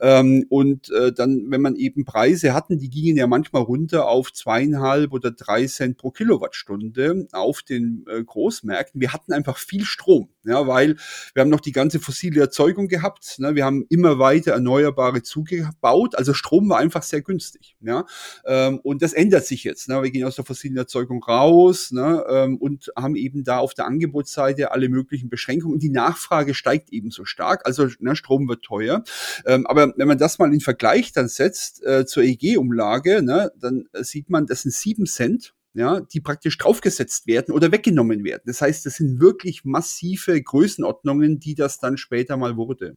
[0.00, 4.32] Ähm, und äh, dann, wenn man eben Preise hatten, die gingen ja manchmal runter auf
[4.32, 9.00] zweieinhalb oder drei Cent pro Kilowattstunde auf den äh, Großmärkten.
[9.00, 10.96] Wir hatten einfach viel Strom, ja, weil
[11.34, 13.38] wir haben noch die ganze fossile Erzeugung gehabt.
[13.38, 13.54] Ne?
[13.54, 16.16] Wir haben immer weiter Erneuerbare zugebaut.
[16.16, 17.76] Also Strom war einfach sehr günstig.
[17.80, 18.04] Ja.
[18.44, 19.88] Äh, ähm, und das ändert sich jetzt.
[19.88, 20.02] Ne?
[20.02, 22.24] Wir gehen aus der fossilen Erzeugung raus ne?
[22.28, 25.74] ähm, und haben eben da auf der Angebotsseite alle möglichen Beschränkungen.
[25.74, 27.66] Und die Nachfrage steigt eben so stark.
[27.66, 29.04] Also ne, Strom wird teuer.
[29.44, 33.88] Ähm, aber wenn man das mal in Vergleich dann setzt äh, zur EG-Umlage, ne, dann
[33.92, 38.42] sieht man, das sind sieben Cent ja, die praktisch draufgesetzt werden oder weggenommen werden.
[38.46, 42.96] Das heißt, das sind wirklich massive Größenordnungen, die das dann später mal wurde.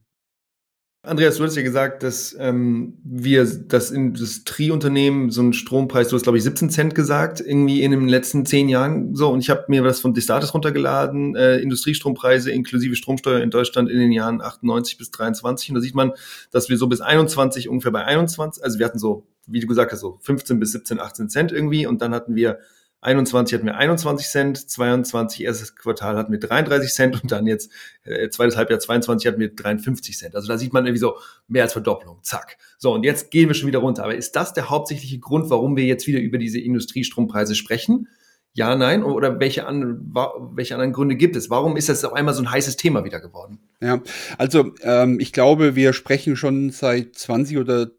[1.02, 6.24] Andreas, du hast ja gesagt, dass ähm, wir das Industrieunternehmen so einen Strompreis, du hast
[6.24, 9.30] glaube ich 17 Cent gesagt, irgendwie in den letzten zehn Jahren so.
[9.30, 13.98] Und ich habe mir das von Destatis runtergeladen, äh, Industriestrompreise inklusive Stromsteuer in Deutschland in
[13.98, 15.70] den Jahren 98 bis 23.
[15.70, 16.12] Und da sieht man,
[16.52, 19.94] dass wir so bis 21 ungefähr bei 21, also wir hatten so, wie du gesagt
[19.94, 21.88] hast, so 15 bis 17, 18 Cent irgendwie.
[21.88, 22.60] Und dann hatten wir
[23.02, 27.72] 21 hatten wir 21 Cent, 22 erstes Quartal hatten wir 33 Cent und dann jetzt
[28.04, 30.36] äh, zweites Halbjahr 22 hatten wir 53 Cent.
[30.36, 31.16] Also da sieht man irgendwie so
[31.48, 32.20] mehr als Verdopplung.
[32.24, 32.58] Zack.
[32.78, 34.04] So, und jetzt gehen wir schon wieder runter.
[34.04, 38.08] Aber ist das der hauptsächliche Grund, warum wir jetzt wieder über diese Industriestrompreise sprechen?
[38.54, 39.04] Ja, nein?
[39.04, 40.12] Oder welche, an,
[40.54, 41.50] welche anderen Gründe gibt es?
[41.50, 43.60] Warum ist das auf einmal so ein heißes Thema wieder geworden?
[43.80, 44.02] Ja,
[44.38, 47.92] also ähm, ich glaube, wir sprechen schon seit 20 oder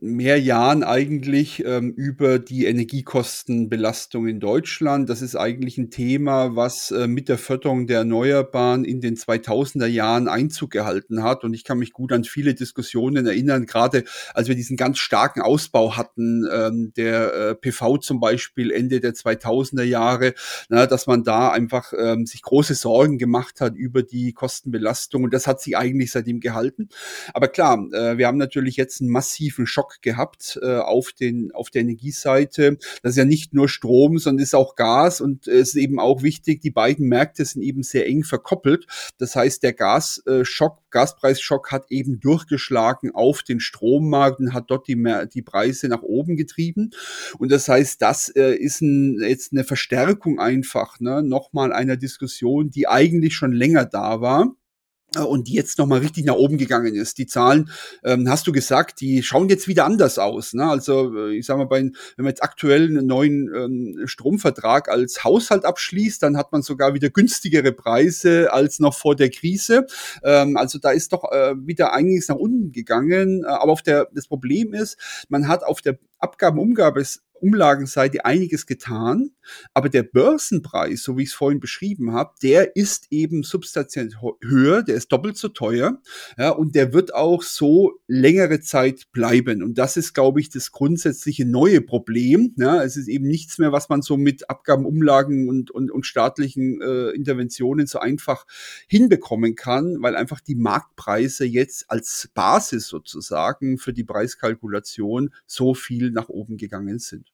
[0.00, 5.08] mehr Jahren eigentlich ähm, über die Energiekostenbelastung in Deutschland.
[5.08, 9.86] Das ist eigentlich ein Thema, was äh, mit der Förderung der Erneuerbaren in den 2000er
[9.86, 11.44] Jahren Einzug gehalten hat.
[11.44, 15.40] Und ich kann mich gut an viele Diskussionen erinnern, gerade als wir diesen ganz starken
[15.40, 20.34] Ausbau hatten, ähm, der äh, PV zum Beispiel Ende der 2000er Jahre,
[20.68, 25.24] na, dass man da einfach ähm, sich große Sorgen gemacht hat über die Kostenbelastung.
[25.24, 26.88] Und das hat sich eigentlich seitdem gehalten.
[27.34, 31.70] Aber klar, äh, wir haben natürlich jetzt einen massiven Schock gehabt äh, auf, den, auf
[31.70, 32.78] der Energieseite.
[33.02, 36.22] Das ist ja nicht nur Strom, sondern ist auch Gas und es ist eben auch
[36.22, 38.86] wichtig, die beiden Märkte sind eben sehr eng verkoppelt.
[39.18, 45.02] Das heißt, der Gasschock, Gaspreisschock hat eben durchgeschlagen auf den Strommarkt und hat dort die,
[45.32, 46.90] die Preise nach oben getrieben.
[47.38, 52.70] Und das heißt, das äh, ist ein, jetzt eine Verstärkung einfach, ne, nochmal einer Diskussion,
[52.70, 54.61] die eigentlich schon länger da war äh,
[55.20, 57.18] und die jetzt nochmal richtig nach oben gegangen ist.
[57.18, 57.70] Die Zahlen,
[58.04, 60.54] ähm, hast du gesagt, die schauen jetzt wieder anders aus.
[60.54, 60.64] Ne?
[60.64, 65.24] Also äh, ich sage mal, bei, wenn man jetzt aktuell einen neuen ähm, Stromvertrag als
[65.24, 69.86] Haushalt abschließt, dann hat man sogar wieder günstigere Preise als noch vor der Krise.
[70.22, 73.44] Ähm, also da ist doch äh, wieder einiges nach unten gegangen.
[73.44, 74.96] Äh, aber auf der, das Problem ist,
[75.28, 77.00] man hat auf der Abgabenumgabe
[77.42, 79.30] Umlagenseite einiges getan,
[79.74, 84.10] aber der Börsenpreis, so wie ich es vorhin beschrieben habe, der ist eben substanziell
[84.42, 86.00] höher, der ist doppelt so teuer
[86.38, 89.62] ja, und der wird auch so längere Zeit bleiben.
[89.62, 92.54] Und das ist, glaube ich, das grundsätzliche neue Problem.
[92.56, 92.82] Ja.
[92.82, 96.80] Es ist eben nichts mehr, was man so mit Abgaben, Umlagen und, und, und staatlichen
[96.80, 98.46] äh, Interventionen so einfach
[98.86, 106.10] hinbekommen kann, weil einfach die Marktpreise jetzt als Basis sozusagen für die Preiskalkulation so viel
[106.10, 107.31] nach oben gegangen sind.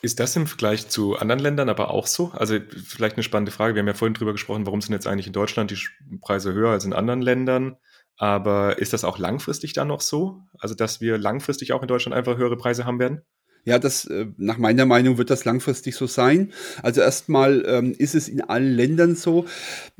[0.00, 2.30] Ist das im Vergleich zu anderen Ländern aber auch so?
[2.32, 3.74] Also vielleicht eine spannende Frage.
[3.74, 6.70] Wir haben ja vorhin drüber gesprochen, warum sind jetzt eigentlich in Deutschland die Preise höher
[6.70, 7.76] als in anderen Ländern?
[8.16, 10.42] Aber ist das auch langfristig dann noch so?
[10.58, 13.22] Also dass wir langfristig auch in Deutschland einfach höhere Preise haben werden?
[13.68, 16.52] Ja, das äh, nach meiner Meinung wird das langfristig so sein.
[16.82, 19.44] Also erstmal ähm, ist es in allen Ländern so,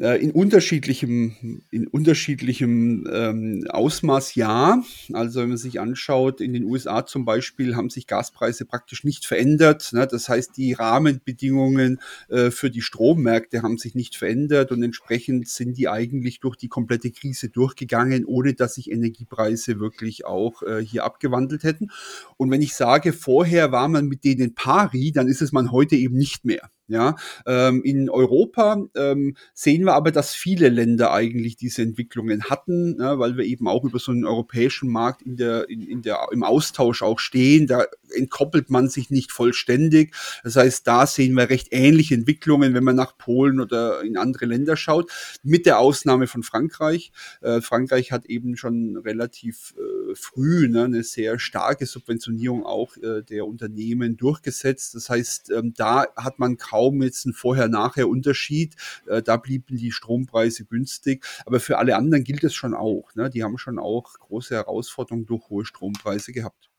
[0.00, 4.82] äh, in unterschiedlichem, in unterschiedlichem ähm, Ausmaß ja.
[5.12, 9.26] Also wenn man sich anschaut, in den USA zum Beispiel haben sich Gaspreise praktisch nicht
[9.26, 9.92] verändert.
[9.92, 10.06] Ne?
[10.06, 15.76] Das heißt, die Rahmenbedingungen äh, für die Strommärkte haben sich nicht verändert und entsprechend sind
[15.76, 21.04] die eigentlich durch die komplette Krise durchgegangen, ohne dass sich Energiepreise wirklich auch äh, hier
[21.04, 21.90] abgewandelt hätten.
[22.38, 25.72] Und wenn ich sage, vorher vorher war man mit denen pari, dann ist es man
[25.72, 26.70] heute eben nicht mehr.
[26.90, 32.96] Ja, ähm, in Europa ähm, sehen wir aber, dass viele Länder eigentlich diese Entwicklungen hatten,
[32.96, 36.28] ne, weil wir eben auch über so einen europäischen Markt in der, in, in der,
[36.32, 37.66] im Austausch auch stehen.
[37.66, 37.84] Da
[38.16, 40.14] entkoppelt man sich nicht vollständig.
[40.44, 44.46] Das heißt, da sehen wir recht ähnliche Entwicklungen, wenn man nach Polen oder in andere
[44.46, 45.10] Länder schaut,
[45.42, 47.12] mit der Ausnahme von Frankreich.
[47.42, 53.22] Äh, Frankreich hat eben schon relativ äh, früh ne, eine sehr starke Subventionierung auch äh,
[53.22, 54.94] der Unternehmen durchgesetzt.
[54.94, 58.76] Das heißt, ähm, da hat man kaum kaum jetzt ein Vorher-Nachher-Unterschied.
[59.06, 61.24] Äh, da blieben die Strompreise günstig.
[61.44, 63.14] Aber für alle anderen gilt es schon auch.
[63.16, 63.30] Ne?
[63.30, 66.70] Die haben schon auch große Herausforderungen durch hohe Strompreise gehabt.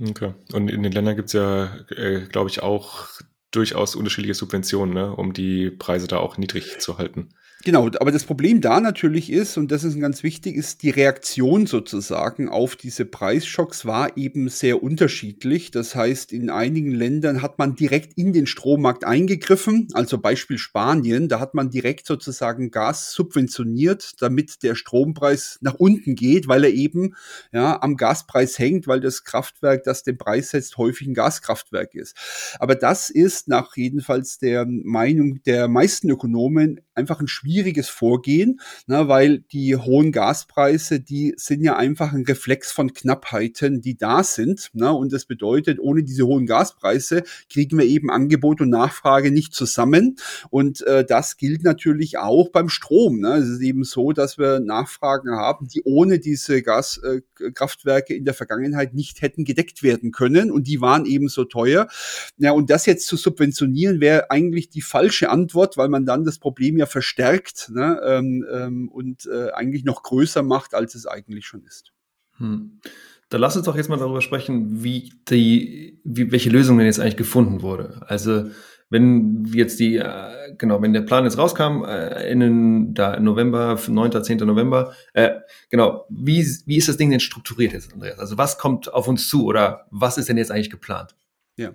[0.00, 0.32] Okay.
[0.52, 3.08] Und in den Ländern gibt es ja, äh, glaube ich, auch
[3.50, 5.14] durchaus unterschiedliche Subventionen, ne?
[5.14, 7.28] um die Preise da auch niedrig zu halten.
[7.66, 11.66] Genau, aber das Problem da natürlich ist, und das ist ganz wichtig, ist die Reaktion
[11.66, 15.72] sozusagen auf diese Preisschocks war eben sehr unterschiedlich.
[15.72, 21.28] Das heißt, in einigen Ländern hat man direkt in den Strommarkt eingegriffen, also Beispiel Spanien,
[21.28, 26.70] da hat man direkt sozusagen Gas subventioniert, damit der Strompreis nach unten geht, weil er
[26.70, 27.16] eben
[27.52, 32.14] ja, am Gaspreis hängt, weil das Kraftwerk, das den Preis setzt, häufig ein Gaskraftwerk ist.
[32.60, 38.60] Aber das ist nach jedenfalls der Meinung der meisten Ökonomen einfach ein schwieriges schwieriges Vorgehen,
[38.86, 44.22] ne, weil die hohen Gaspreise, die sind ja einfach ein Reflex von Knappheiten, die da
[44.22, 44.70] sind.
[44.74, 49.54] Ne, und das bedeutet, ohne diese hohen Gaspreise kriegen wir eben Angebot und Nachfrage nicht
[49.54, 50.16] zusammen.
[50.50, 53.20] Und äh, das gilt natürlich auch beim Strom.
[53.20, 53.36] Ne.
[53.36, 58.34] Es ist eben so, dass wir Nachfragen haben, die ohne diese Gaskraftwerke äh, in der
[58.34, 60.50] Vergangenheit nicht hätten gedeckt werden können.
[60.50, 61.88] Und die waren eben so teuer.
[62.36, 66.38] Ja, und das jetzt zu subventionieren wäre eigentlich die falsche Antwort, weil man dann das
[66.38, 67.35] Problem ja verstärkt
[67.70, 71.92] ne, ähm, ähm, und äh, eigentlich noch größer macht, als es eigentlich schon ist.
[72.38, 72.80] Hm.
[73.28, 77.00] Da lass uns doch jetzt mal darüber sprechen, wie die, wie, welche Lösung denn jetzt
[77.00, 78.02] eigentlich gefunden wurde.
[78.06, 78.50] Also
[78.88, 84.22] wenn jetzt die, äh, genau, wenn der Plan jetzt rauskam, äh, in da November, 9.,
[84.22, 84.38] 10.
[84.38, 85.30] November, äh,
[85.70, 88.20] genau, wie, wie ist das Ding denn strukturiert jetzt, Andreas?
[88.20, 91.16] Also was kommt auf uns zu oder was ist denn jetzt eigentlich geplant?
[91.58, 91.74] Ja,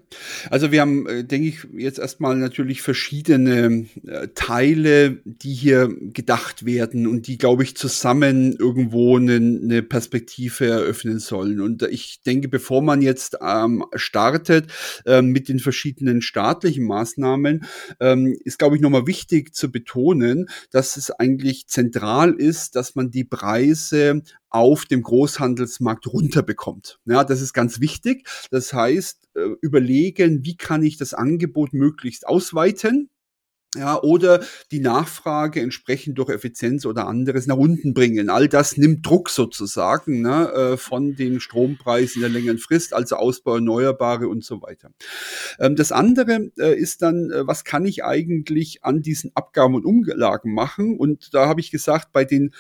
[0.52, 6.68] also wir haben, äh, denke ich, jetzt erstmal natürlich verschiedene äh, Teile, die hier gedacht
[6.68, 11.60] werden und die, glaube ich, zusammen irgendwo eine, eine Perspektive eröffnen sollen.
[11.60, 14.72] Und ich denke, bevor man jetzt ähm, startet
[15.08, 17.64] ähm, mit den verschiedenen staatlichen Maßnahmen,
[18.00, 23.10] ähm, ist, glaube ich, nochmal wichtig zu betonen, dass es eigentlich zentral ist, dass man
[23.10, 27.00] die Preise auf dem Großhandelsmarkt runterbekommt.
[27.06, 28.28] Ja, das ist ganz wichtig.
[28.52, 33.10] Das heißt, äh, überlegen, wie kann ich das Angebot möglichst ausweiten,
[33.76, 38.30] ja, oder die Nachfrage entsprechend durch Effizienz oder anderes nach unten bringen.
[38.30, 43.16] All das nimmt Druck sozusagen ne, äh, von den Strompreisen in der längeren Frist, also
[43.16, 44.92] Ausbau Erneuerbare und so weiter.
[45.58, 50.54] Ähm, das andere äh, ist dann, was kann ich eigentlich an diesen Abgaben und Umlagen
[50.54, 50.98] machen?
[50.98, 52.54] Und da habe ich gesagt, bei den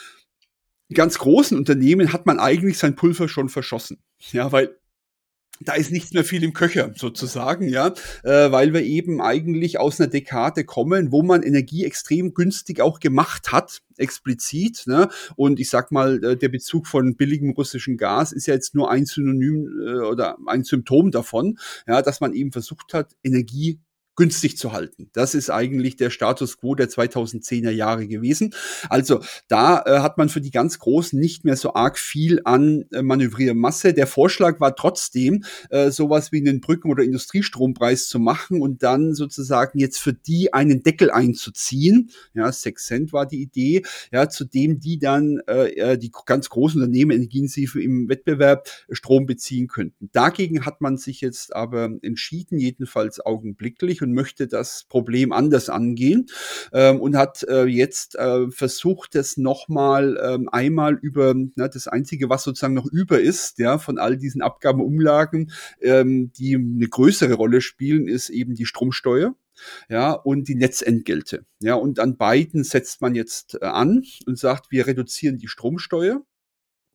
[0.93, 3.97] ganz großen Unternehmen hat man eigentlich sein Pulver schon verschossen.
[4.31, 4.77] Ja, weil
[5.63, 9.99] da ist nichts mehr viel im Köcher sozusagen, ja, äh, weil wir eben eigentlich aus
[9.99, 14.83] einer Dekade kommen, wo man Energie extrem günstig auch gemacht hat, explizit.
[14.87, 15.09] Ne?
[15.35, 18.89] Und ich sag mal, äh, der Bezug von billigem russischen Gas ist ja jetzt nur
[18.89, 23.79] ein Synonym äh, oder ein Symptom davon, ja, dass man eben versucht hat, Energie
[24.15, 25.09] günstig zu halten.
[25.13, 28.53] Das ist eigentlich der Status quo der 2010er Jahre gewesen.
[28.89, 32.85] Also da äh, hat man für die ganz Großen nicht mehr so arg viel an
[32.91, 33.93] äh, Manövriermasse.
[33.93, 39.13] Der Vorschlag war trotzdem, äh, sowas wie einen Brücken- oder Industriestrompreis zu machen und dann
[39.13, 42.11] sozusagen jetzt für die einen Deckel einzuziehen.
[42.33, 46.81] Ja, 6 Cent war die Idee, ja, zu dem die dann äh, die ganz großen
[46.81, 50.09] Unternehmen, energieintensive im Wettbewerb Strom beziehen könnten.
[50.11, 56.27] Dagegen hat man sich jetzt aber entschieden, jedenfalls augenblicklich und möchte das Problem anders angehen
[56.73, 62.29] ähm, und hat äh, jetzt äh, versucht, das nochmal ähm, einmal über na, das Einzige,
[62.29, 67.61] was sozusagen noch über ist, ja, von all diesen Abgabenumlagen, ähm, die eine größere Rolle
[67.61, 69.35] spielen, ist eben die Stromsteuer
[69.89, 71.45] ja, und die Netzentgelte.
[71.59, 76.23] Ja, und an beiden setzt man jetzt äh, an und sagt, wir reduzieren die Stromsteuer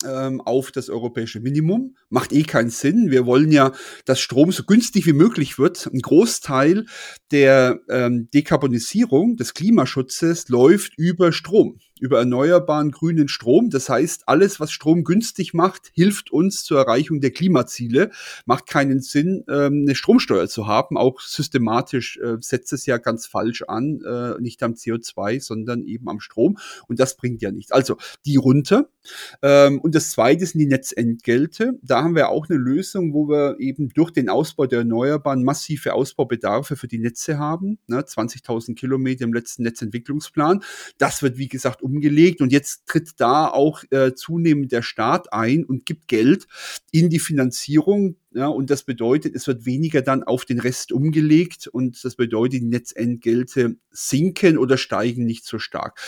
[0.07, 1.97] ähm, auf das europäische Minimum.
[2.09, 3.11] Macht eh keinen Sinn.
[3.11, 3.73] Wir wollen ja,
[4.05, 5.87] dass Strom so günstig wie möglich wird.
[5.93, 6.87] Ein Großteil
[7.31, 13.71] der ähm, Dekarbonisierung des Klimaschutzes läuft über Strom über erneuerbaren grünen Strom.
[13.71, 18.11] Das heißt, alles, was Strom günstig macht, hilft uns zur Erreichung der Klimaziele.
[18.45, 20.97] Macht keinen Sinn, ähm, eine Stromsteuer zu haben.
[20.97, 26.09] Auch systematisch äh, setzt es ja ganz falsch an, äh, nicht am CO2, sondern eben
[26.09, 26.59] am Strom.
[26.89, 27.73] Und das bringt ja nichts.
[27.73, 28.91] Also die runter.
[29.43, 31.79] Ähm, und das zweite sind die Netzentgelte.
[31.83, 35.95] Da haben wir auch eine Lösung, wo wir eben durch den Ausbau der Erneuerbaren massive
[35.95, 37.79] Ausbaubedarfe für die Netze haben.
[37.87, 38.01] Ne?
[38.01, 40.63] 20.000 Kilometer im letzten Netzentwicklungsplan.
[40.99, 45.65] Das wird, wie gesagt, umgelegt und jetzt tritt da auch äh, zunehmend der Staat ein
[45.65, 46.47] und gibt Geld
[46.91, 48.17] in die Finanzierung.
[48.33, 52.61] Ja, und das bedeutet, es wird weniger dann auf den Rest umgelegt und das bedeutet,
[52.61, 55.99] die Netzentgelte sinken oder steigen nicht so stark.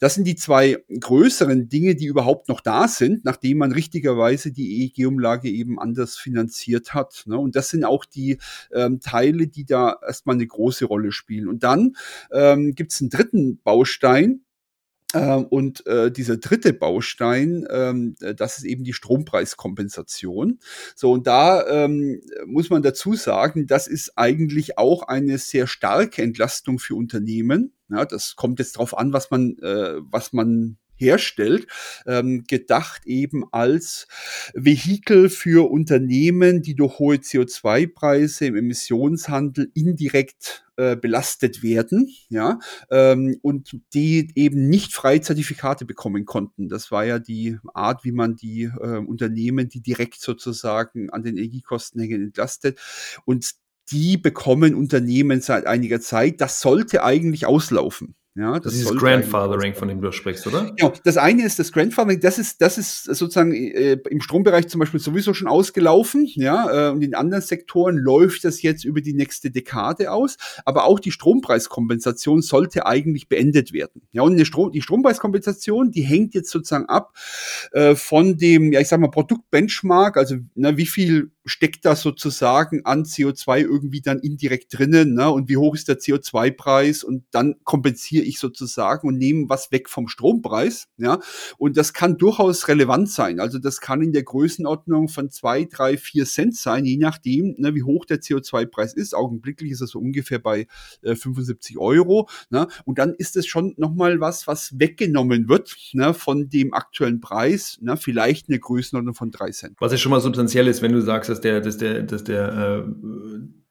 [0.00, 4.82] Das sind die zwei größeren Dinge, die überhaupt noch da sind, nachdem man richtigerweise die
[4.82, 7.22] EEG-Umlage eben anders finanziert hat.
[7.26, 7.38] Ne?
[7.38, 8.38] Und das sind auch die
[8.72, 11.46] ähm, Teile, die da erstmal eine große Rolle spielen.
[11.46, 11.94] Und dann
[12.32, 14.40] ähm, gibt es einen dritten Baustein,
[15.14, 20.58] und äh, dieser dritte Baustein, ähm, äh, das ist eben die Strompreiskompensation.
[20.94, 26.22] So, und da ähm, muss man dazu sagen, das ist eigentlich auch eine sehr starke
[26.22, 27.72] Entlastung für Unternehmen.
[27.88, 31.66] Ja, das kommt jetzt drauf an, was man, äh, was man herstellt,
[32.06, 34.08] ähm, gedacht eben als
[34.54, 42.58] Vehikel für Unternehmen, die durch hohe CO2-Preise im Emissionshandel indirekt äh, belastet werden, ja,
[42.90, 46.68] ähm, und die eben nicht freie Zertifikate bekommen konnten.
[46.68, 51.38] Das war ja die Art, wie man die äh, Unternehmen, die direkt sozusagen an den
[51.38, 52.78] Energiekosten hängen, entlastet.
[53.24, 53.52] Und
[53.90, 56.40] die bekommen Unternehmen seit einiger Zeit.
[56.40, 58.14] Das sollte eigentlich auslaufen.
[58.36, 60.70] Ja, das, das ist das Grandfathering, von dem du sprichst, oder?
[60.78, 64.78] Ja, das eine ist das Grandfathering, das ist, das ist sozusagen äh, im Strombereich zum
[64.78, 69.14] Beispiel sowieso schon ausgelaufen, ja, äh, und in anderen Sektoren läuft das jetzt über die
[69.14, 74.02] nächste Dekade aus, aber auch die Strompreiskompensation sollte eigentlich beendet werden.
[74.12, 77.14] Ja, und Strom, die Strompreiskompensation, die hängt jetzt sozusagen ab
[77.72, 82.84] äh, von dem, ja, ich sag mal, Produktbenchmark, also na, wie viel steckt da sozusagen
[82.84, 85.30] an CO2 irgendwie dann indirekt drinnen, ne?
[85.30, 87.04] Und wie hoch ist der CO2-Preis?
[87.04, 91.20] Und dann kompensiere ich sozusagen und nehme was weg vom Strompreis, ja?
[91.58, 93.40] Und das kann durchaus relevant sein.
[93.40, 97.74] Also das kann in der Größenordnung von zwei, drei, vier Cent sein, je nachdem, ne,
[97.74, 99.14] wie hoch der CO2-Preis ist.
[99.14, 100.66] Augenblicklich ist er so ungefähr bei
[101.02, 102.28] äh, 75 Euro.
[102.50, 102.66] Ne?
[102.84, 107.78] Und dann ist es schon nochmal was, was weggenommen wird ne, von dem aktuellen Preis.
[107.80, 107.96] Ne?
[107.96, 109.76] Vielleicht eine Größenordnung von drei Cent.
[109.78, 112.84] Was ja schon mal substanziell ist, wenn du sagst, dass der, dass der, dass der,
[112.84, 113.65] äh,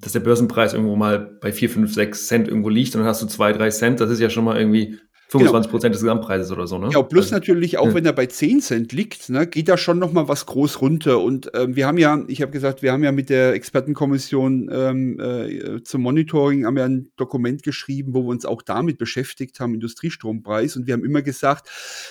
[0.00, 3.22] dass der Börsenpreis irgendwo mal bei 4, 5, 6 Cent irgendwo liegt und dann hast
[3.22, 4.98] du 2, 3 Cent, das ist ja schon mal irgendwie
[5.30, 5.92] 25 Prozent genau.
[5.92, 6.88] des Gesamtpreises oder so, ne?
[6.92, 7.94] Ja, plus also, natürlich, auch ja.
[7.94, 11.20] wenn er bei 10 Cent liegt, ne, geht da schon noch mal was groß runter.
[11.20, 15.20] Und ähm, wir haben ja, ich habe gesagt, wir haben ja mit der Expertenkommission ähm,
[15.20, 19.74] äh, zum Monitoring haben wir ein Dokument geschrieben, wo wir uns auch damit beschäftigt haben,
[19.74, 20.76] Industriestrompreis.
[20.76, 21.68] Und wir haben immer gesagt,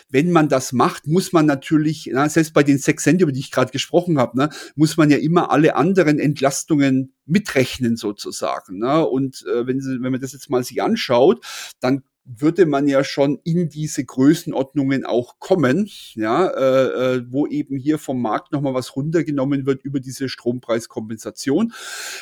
[0.09, 3.41] wenn man das macht, muss man natürlich, na, selbst bei den 6 Cent, über die
[3.41, 8.79] ich gerade gesprochen habe, ne, muss man ja immer alle anderen Entlastungen mitrechnen sozusagen.
[8.79, 9.05] Ne?
[9.05, 11.45] Und äh, wenn, Sie, wenn man das jetzt mal sich anschaut,
[11.79, 12.03] dann
[12.37, 17.97] würde man ja schon in diese Größenordnungen auch kommen, ja, äh, äh, wo eben hier
[17.97, 21.73] vom Markt nochmal was runtergenommen wird über diese Strompreiskompensation.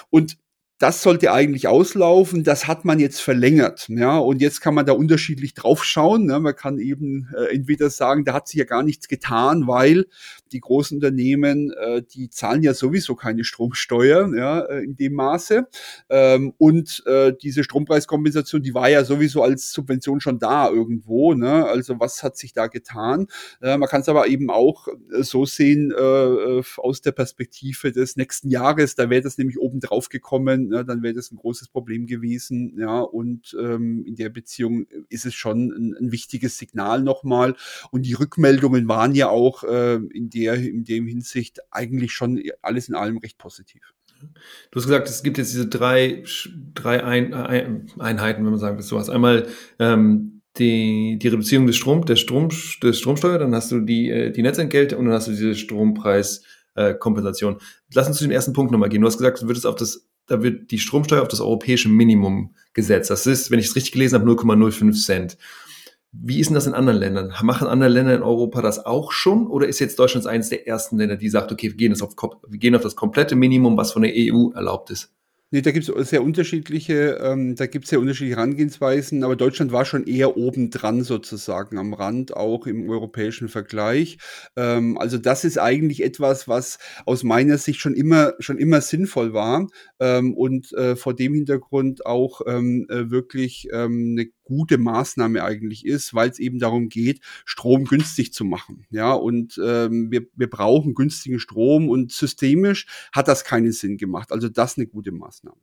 [0.10, 0.38] Und
[0.80, 2.44] das sollte eigentlich auslaufen.
[2.44, 3.88] Das hat man jetzt verlängert.
[3.90, 6.26] Ja, und jetzt kann man da unterschiedlich draufschauen.
[6.26, 6.40] Ne?
[6.40, 10.06] Man kann eben äh, entweder sagen, da hat sich ja gar nichts getan, weil
[10.52, 15.68] die großen Unternehmen, äh, die zahlen ja sowieso keine Stromsteuer ja, äh, in dem Maße.
[16.10, 21.34] Ähm, und äh, diese Strompreiskompensation, die war ja sowieso als Subvention schon da irgendwo.
[21.34, 21.66] Ne?
[21.66, 23.28] Also was hat sich da getan?
[23.62, 27.92] Äh, man kann es aber eben auch äh, so sehen äh, äh, aus der Perspektive
[27.92, 28.94] des nächsten Jahres.
[28.94, 30.86] Da wäre das nämlich oben drauf gekommen, ne?
[30.86, 32.76] dann wäre das ein großes Problem gewesen.
[32.78, 37.56] Ja, und ähm, in der Beziehung ist es schon ein, ein wichtiges Signal nochmal.
[37.92, 42.90] Und die Rückmeldungen waren ja auch äh, in der, in dem Hinsicht eigentlich schon alles
[42.90, 43.94] in allem recht positiv.
[44.72, 46.24] Du hast gesagt, es gibt jetzt diese drei,
[46.74, 49.10] drei Ein, Ein, Einheiten, wenn man sagen will, sowas.
[49.10, 49.48] Einmal
[49.80, 52.50] ähm, die, die Reduzierung des Strom, der Strom,
[52.82, 57.56] des Stromsteuer, dann hast du die, äh, die Netzentgelte und dann hast du diese Strompreiskompensation.
[57.56, 57.60] Äh,
[57.94, 59.02] Lass uns zu dem ersten Punkt nochmal gehen.
[59.02, 62.54] Du hast gesagt, du würdest auf das, da wird die Stromsteuer auf das europäische Minimum
[62.74, 63.10] gesetzt.
[63.10, 65.38] Das ist, wenn ich es richtig gelesen habe, 0,05 Cent.
[66.12, 67.34] Wie ist denn das in anderen Ländern?
[67.42, 69.48] Machen andere Länder in Europa das auch schon?
[69.48, 72.16] Oder ist jetzt Deutschland eines der ersten Länder, die sagt, okay, wir gehen, auf,
[72.48, 75.14] wir gehen auf das komplette Minimum, was von der EU erlaubt ist?
[75.52, 79.86] Nee, da gibt es sehr unterschiedliche, ähm, da gibt sehr unterschiedliche Herangehensweisen, aber Deutschland war
[79.86, 84.18] schon eher obendran sozusagen am Rand, auch im europäischen Vergleich.
[84.58, 89.32] Ähm, also das ist eigentlich etwas, was aus meiner Sicht schon immer, schon immer sinnvoll
[89.32, 89.68] war
[90.02, 95.86] ähm, und äh, vor dem Hintergrund auch ähm, äh, wirklich ähm, eine gute Maßnahme eigentlich
[95.86, 98.86] ist, weil es eben darum geht, Strom günstig zu machen.
[98.90, 104.32] Ja, und ähm, wir, wir brauchen günstigen Strom und systemisch hat das keinen Sinn gemacht.
[104.32, 105.58] Also das eine gute Maßnahme.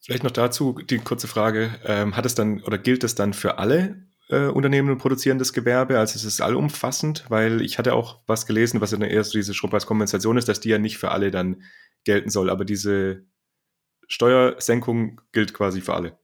[0.00, 3.58] Vielleicht noch dazu die kurze Frage: ähm, Hat es dann oder gilt es dann für
[3.58, 5.98] alle äh, Unternehmen und produzierendes Gewerbe?
[5.98, 7.24] Also ist es allumfassend?
[7.28, 10.68] Weil ich hatte auch was gelesen, was ja eher so diese Strompreiskompensation ist, dass die
[10.68, 11.62] ja nicht für alle dann
[12.04, 12.50] gelten soll.
[12.50, 13.24] Aber diese
[14.08, 16.18] Steuersenkung gilt quasi für alle.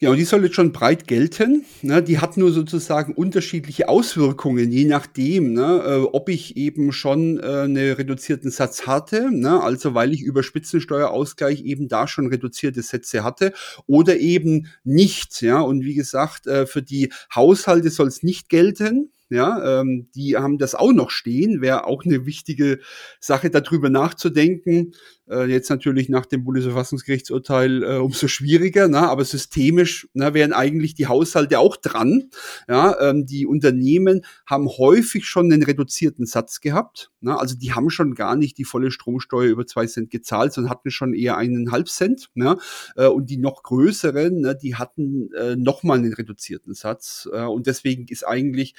[0.00, 1.64] Genau, die soll jetzt schon breit gelten.
[1.82, 2.02] Ne?
[2.02, 5.82] Die hat nur sozusagen unterschiedliche Auswirkungen, je nachdem, ne?
[5.86, 9.62] äh, ob ich eben schon äh, einen reduzierten Satz hatte, ne?
[9.62, 13.52] also weil ich über Spitzensteuerausgleich eben da schon reduzierte Sätze hatte
[13.86, 15.40] oder eben nicht.
[15.42, 15.60] Ja?
[15.60, 19.10] Und wie gesagt, äh, für die Haushalte soll es nicht gelten.
[19.34, 21.60] Ja, ähm, die haben das auch noch stehen.
[21.60, 22.78] Wäre auch eine wichtige
[23.18, 24.92] Sache, darüber nachzudenken.
[25.28, 29.08] Äh, jetzt natürlich nach dem Bundesverfassungsgerichtsurteil äh, umso schwieriger, ne?
[29.08, 32.30] aber systemisch ne, wären eigentlich die Haushalte auch dran.
[32.68, 37.10] Ja, ähm, die Unternehmen haben häufig schon einen reduzierten Satz gehabt.
[37.20, 37.38] Ne?
[37.38, 40.90] Also die haben schon gar nicht die volle Stromsteuer über zwei Cent gezahlt, sondern hatten
[40.90, 42.28] schon eher einen halb Cent.
[42.34, 42.58] Ne?
[42.96, 47.28] Äh, und die noch größeren, ne, die hatten äh, nochmal einen reduzierten Satz.
[47.32, 48.74] Äh, und deswegen ist eigentlich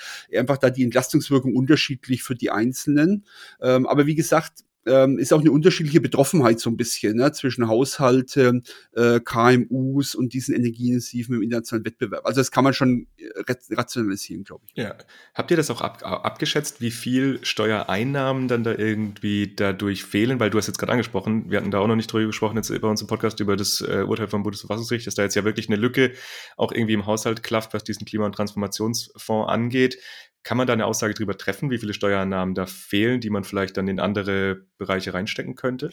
[0.45, 3.25] einfach da die Entlastungswirkung unterschiedlich für die Einzelnen.
[3.61, 7.67] Ähm, aber wie gesagt, ähm, ist auch eine unterschiedliche Betroffenheit so ein bisschen ne, zwischen
[7.67, 8.61] Haushalte,
[8.93, 12.25] äh, KMUs und diesen energieintensiven im internationalen Wettbewerb.
[12.25, 14.83] Also das kann man schon äh, rationalisieren, glaube ich.
[14.83, 14.95] Ja.
[15.33, 20.39] Habt ihr das auch ab, abgeschätzt, wie viel Steuereinnahmen dann da irgendwie dadurch fehlen?
[20.39, 22.69] Weil du hast jetzt gerade angesprochen, wir hatten da auch noch nicht drüber gesprochen, jetzt
[22.69, 25.67] bei uns im Podcast über das äh, Urteil vom Bundesverfassungsgericht, dass da jetzt ja wirklich
[25.67, 26.11] eine Lücke
[26.57, 29.97] auch irgendwie im Haushalt klafft, was diesen Klima- und Transformationsfonds angeht.
[30.45, 33.77] Kann man da eine Aussage darüber treffen, wie viele Steuereinnahmen da fehlen, die man vielleicht
[33.77, 35.89] dann in andere Bereiche reinstecken könnte?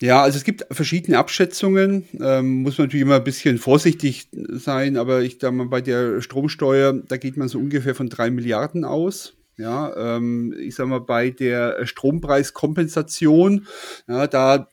[0.00, 2.08] Ja, also es gibt verschiedene Abschätzungen.
[2.18, 6.22] Ähm, muss man natürlich immer ein bisschen vorsichtig sein, aber ich sage mal, bei der
[6.22, 9.36] Stromsteuer, da geht man so ungefähr von drei Milliarden aus.
[9.58, 13.66] Ja, ähm, ich sag mal, bei der Strompreiskompensation,
[14.08, 14.66] ja, da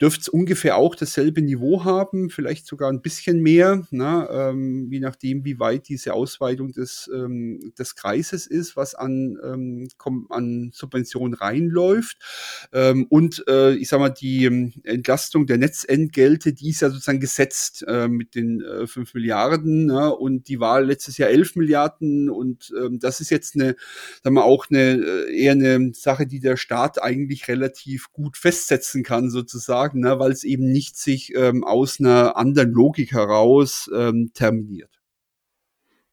[0.00, 5.00] dürfte es ungefähr auch dasselbe Niveau haben, vielleicht sogar ein bisschen mehr, ne, ähm, je
[5.00, 9.88] nachdem, wie weit diese Ausweitung des, ähm, des Kreises ist, was an, ähm,
[10.30, 12.16] an Subventionen reinläuft.
[12.72, 17.20] Ähm, und äh, ich sage mal, die ähm, Entlastung der Netzentgelte, die ist ja sozusagen
[17.20, 22.30] gesetzt äh, mit den äh, 5 Milliarden ne, und die war letztes Jahr 11 Milliarden.
[22.30, 23.76] Und ähm, das ist jetzt eine,
[24.22, 29.02] sagen wir auch eine äh, eher eine Sache, die der Staat eigentlich relativ gut festsetzen
[29.02, 33.90] kann, sozusagen sagen, ne, weil es eben nicht sich ähm, aus einer anderen Logik heraus
[33.94, 34.90] ähm, terminiert.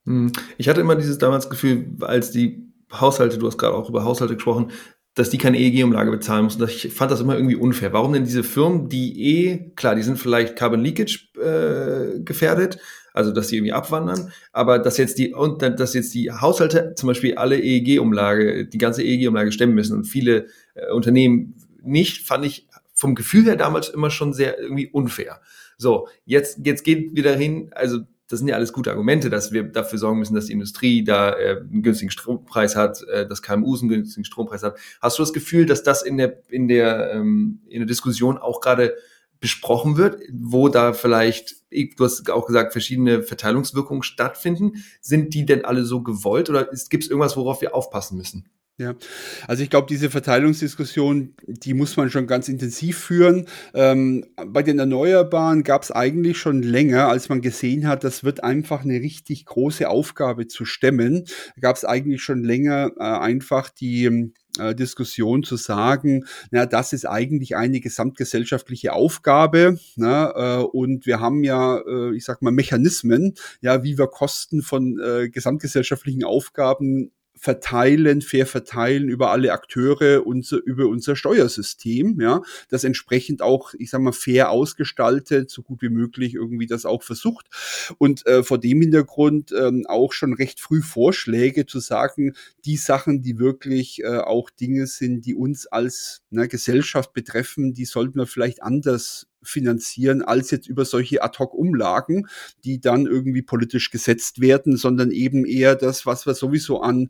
[0.05, 0.31] Hm.
[0.57, 4.35] Ich hatte immer dieses damals Gefühl, als die Haushalte, du hast gerade auch über Haushalte
[4.35, 4.71] gesprochen,
[5.13, 6.63] dass die keine EEG-Umlage bezahlen mussten.
[6.65, 7.91] Ich fand das immer irgendwie unfair.
[7.91, 12.77] Warum denn diese Firmen, die eh, klar, die sind vielleicht Carbon Leakage äh, gefährdet,
[13.13, 17.07] also dass die irgendwie abwandern, aber dass jetzt die und dass jetzt die Haushalte zum
[17.07, 21.55] Beispiel alle EEG-Umlage, die ganze EEG-Umlage stemmen müssen und viele äh, Unternehmen
[21.87, 22.66] nicht, fand ich
[22.97, 25.39] vom Gefühl her damals immer schon sehr irgendwie unfair.
[25.77, 29.63] So, jetzt, jetzt geht wieder hin, also das sind ja alles gute Argumente, dass wir
[29.63, 33.81] dafür sorgen müssen, dass die Industrie da äh, einen günstigen Strompreis hat, äh, dass KMUs
[33.81, 34.77] einen günstigen Strompreis hat.
[34.99, 38.59] Hast du das Gefühl, dass das in der, in der, ähm, in der Diskussion auch
[38.59, 38.95] gerade
[39.39, 44.83] besprochen wird, wo da vielleicht, du hast auch gesagt, verschiedene Verteilungswirkungen stattfinden?
[44.99, 48.49] Sind die denn alle so gewollt oder gibt es irgendwas, worauf wir aufpassen müssen?
[48.79, 48.93] Ja,
[49.47, 53.47] also ich glaube, diese Verteilungsdiskussion, die muss man schon ganz intensiv führen.
[53.73, 58.43] Ähm, bei den Erneuerbaren gab es eigentlich schon länger, als man gesehen hat, das wird
[58.43, 61.25] einfach eine richtig große Aufgabe zu stemmen,
[61.59, 67.05] gab es eigentlich schon länger äh, einfach die äh, Diskussion zu sagen, na, das ist
[67.05, 69.79] eigentlich eine gesamtgesellschaftliche Aufgabe.
[69.95, 74.61] Na, äh, und wir haben ja, äh, ich sag mal, Mechanismen, ja, wie wir Kosten
[74.61, 82.41] von äh, gesamtgesellschaftlichen Aufgaben verteilen, fair verteilen über alle Akteure und über unser Steuersystem, ja,
[82.69, 87.03] das entsprechend auch, ich sag mal, fair ausgestaltet, so gut wie möglich irgendwie das auch
[87.03, 87.47] versucht.
[87.97, 92.33] Und äh, vor dem Hintergrund ähm, auch schon recht früh Vorschläge zu sagen,
[92.65, 97.85] die Sachen, die wirklich äh, auch Dinge sind, die uns als ne, Gesellschaft betreffen, die
[97.85, 102.27] sollten wir vielleicht anders finanzieren als jetzt über solche Ad-Hoc-Umlagen,
[102.63, 107.09] die dann irgendwie politisch gesetzt werden, sondern eben eher das, was wir sowieso an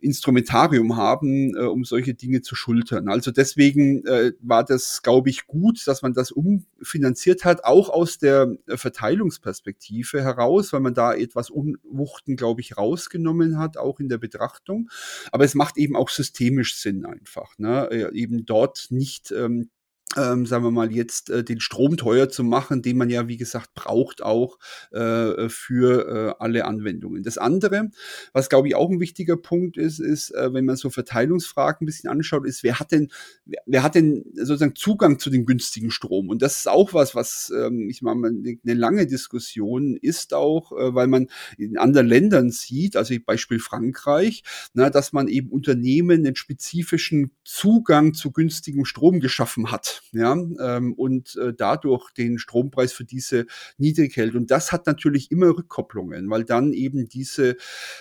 [0.00, 3.08] Instrumentarium haben, äh, um solche Dinge zu schultern.
[3.08, 8.18] Also deswegen äh, war das, glaube ich, gut, dass man das umfinanziert hat, auch aus
[8.18, 14.08] der äh, Verteilungsperspektive heraus, weil man da etwas Unwuchten, glaube ich, rausgenommen hat, auch in
[14.08, 14.90] der Betrachtung.
[15.32, 17.88] Aber es macht eben auch systemisch Sinn einfach, ne?
[17.90, 19.70] Äh, eben dort nicht ähm,
[20.16, 23.36] ähm, sagen wir mal, jetzt äh, den Strom teuer zu machen, den man ja, wie
[23.36, 24.58] gesagt, braucht auch
[24.92, 27.22] äh, für äh, alle Anwendungen.
[27.22, 27.90] Das andere,
[28.32, 31.86] was glaube ich auch ein wichtiger Punkt ist, ist, äh, wenn man so Verteilungsfragen ein
[31.86, 33.10] bisschen anschaut, ist, wer hat denn,
[33.44, 36.28] wer, wer hat denn sozusagen Zugang zu dem günstigen Strom?
[36.28, 40.94] Und das ist auch was, was ähm, ich meine, eine lange Diskussion ist auch, äh,
[40.94, 41.26] weil man
[41.58, 48.14] in anderen Ländern sieht, also Beispiel Frankreich, na, dass man eben Unternehmen einen spezifischen Zugang
[48.14, 53.46] zu günstigem Strom geschaffen hat ja, ähm, und äh, dadurch den Strompreis für diese
[53.78, 54.34] niedrig hält.
[54.34, 57.56] Und das hat natürlich immer Rückkopplungen, weil dann eben diese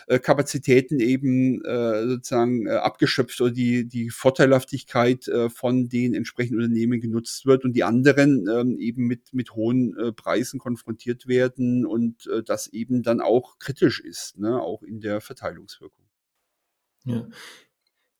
[0.07, 6.61] äh, Kapazitäten eben äh, sozusagen äh, abgeschöpft oder die, die Vorteilhaftigkeit äh, von den entsprechenden
[6.61, 11.85] Unternehmen genutzt wird und die anderen ähm, eben mit, mit hohen äh, Preisen konfrontiert werden
[11.85, 16.05] und äh, das eben dann auch kritisch ist, ne, auch in der Verteilungswirkung.
[17.05, 17.27] Ja.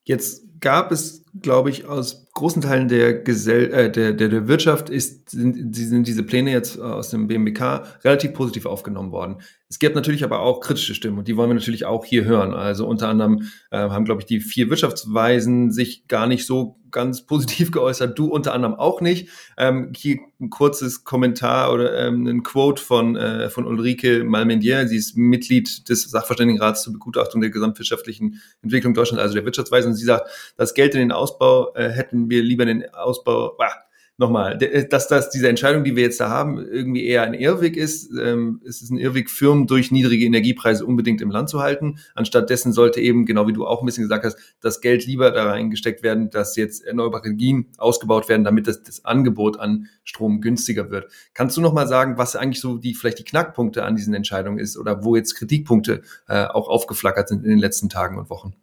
[0.06, 4.90] Jetzt gab es, glaube ich, aus großen Teilen der, Gesell äh, der, der, der Wirtschaft
[4.90, 9.38] ist, sind, sind diese Pläne jetzt aus dem BMWK relativ positiv aufgenommen worden.
[9.76, 12.54] Es gibt natürlich aber auch kritische Stimmen und die wollen wir natürlich auch hier hören.
[12.54, 17.26] Also unter anderem äh, haben, glaube ich, die vier Wirtschaftsweisen sich gar nicht so ganz
[17.28, 19.28] positiv geäußert, du unter anderem auch nicht.
[19.58, 24.88] Ähm, hier ein kurzes Kommentar oder ähm, ein Quote von, äh, von Ulrike Malmendier.
[24.88, 29.90] Sie ist Mitglied des Sachverständigenrats zur Begutachtung der gesamtwirtschaftlichen Entwicklung Deutschlands, also der Wirtschaftsweise.
[29.90, 33.58] Und sie sagt, das Geld in den Ausbau äh, hätten wir lieber in den Ausbau,
[33.58, 33.85] bah,
[34.18, 37.78] nochmal, äh, dass das diese Entscheidung, die wir jetzt da haben, irgendwie eher ein Irrweg
[37.78, 38.12] ist.
[38.18, 42.00] Ähm, es ist ein Irrweg, Firmen durch niedrige Energiepreise unbedingt im Land zu halten.
[42.14, 45.32] Anstatt dessen sollte eben, genau wie du auch ein bisschen gesagt hast, das Geld lieber
[45.32, 50.42] da reingesteckt werden, dass jetzt erneuerbare Energien ausgebaut werden, damit das, das Angebot an Strom
[50.42, 51.12] günstiger wird.
[51.34, 54.78] Kannst du nochmal sagen, was eigentlich so die vielleicht die Knackpunkte an diesen Entscheidungen ist
[54.78, 58.56] oder wo jetzt Kritikpunkte äh, auch aufgeflackert sind in den letzten Tagen und Wochen?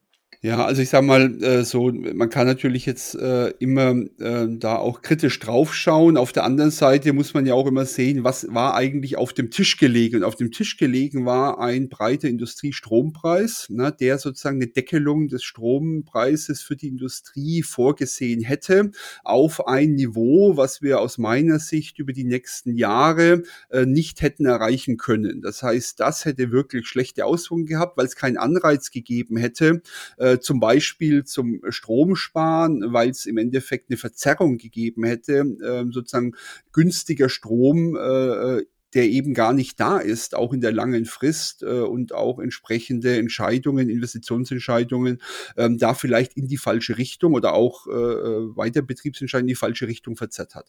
[0.45, 4.75] Ja, also ich sag mal äh, so, man kann natürlich jetzt äh, immer äh, da
[4.75, 6.17] auch kritisch draufschauen.
[6.17, 9.53] Auf der anderen Seite muss man ja auch immer sehen, was war eigentlich auf dem
[9.53, 10.17] Tisch gelegen.
[10.17, 15.45] Und auf dem Tisch gelegen war ein breiter Industriestrompreis, ne, der sozusagen eine Deckelung des
[15.45, 18.91] Strompreises für die Industrie vorgesehen hätte
[19.23, 24.47] auf ein Niveau, was wir aus meiner Sicht über die nächsten Jahre äh, nicht hätten
[24.47, 25.41] erreichen können.
[25.41, 29.83] Das heißt, das hätte wirklich schlechte Auswirkungen gehabt, weil es keinen Anreiz gegeben hätte,
[30.17, 35.85] äh, äh, zum Beispiel zum Stromsparen, weil es im Endeffekt eine Verzerrung gegeben hätte, äh,
[35.91, 36.33] sozusagen
[36.73, 38.63] günstiger Strom äh,
[38.95, 43.17] der eben gar nicht da ist, auch in der langen Frist äh, und auch entsprechende
[43.17, 45.21] Entscheidungen, Investitionsentscheidungen,
[45.57, 49.89] ähm, da vielleicht in die falsche Richtung oder auch äh, äh Weiterbetriebsentscheidungen in die falsche
[49.89, 50.69] Richtung verzerrt hat.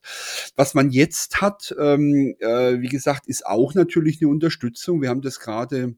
[0.55, 5.01] Was man jetzt hat, ähm, äh, wie gesagt, ist auch natürlich eine Unterstützung.
[5.01, 5.95] Wir haben das gerade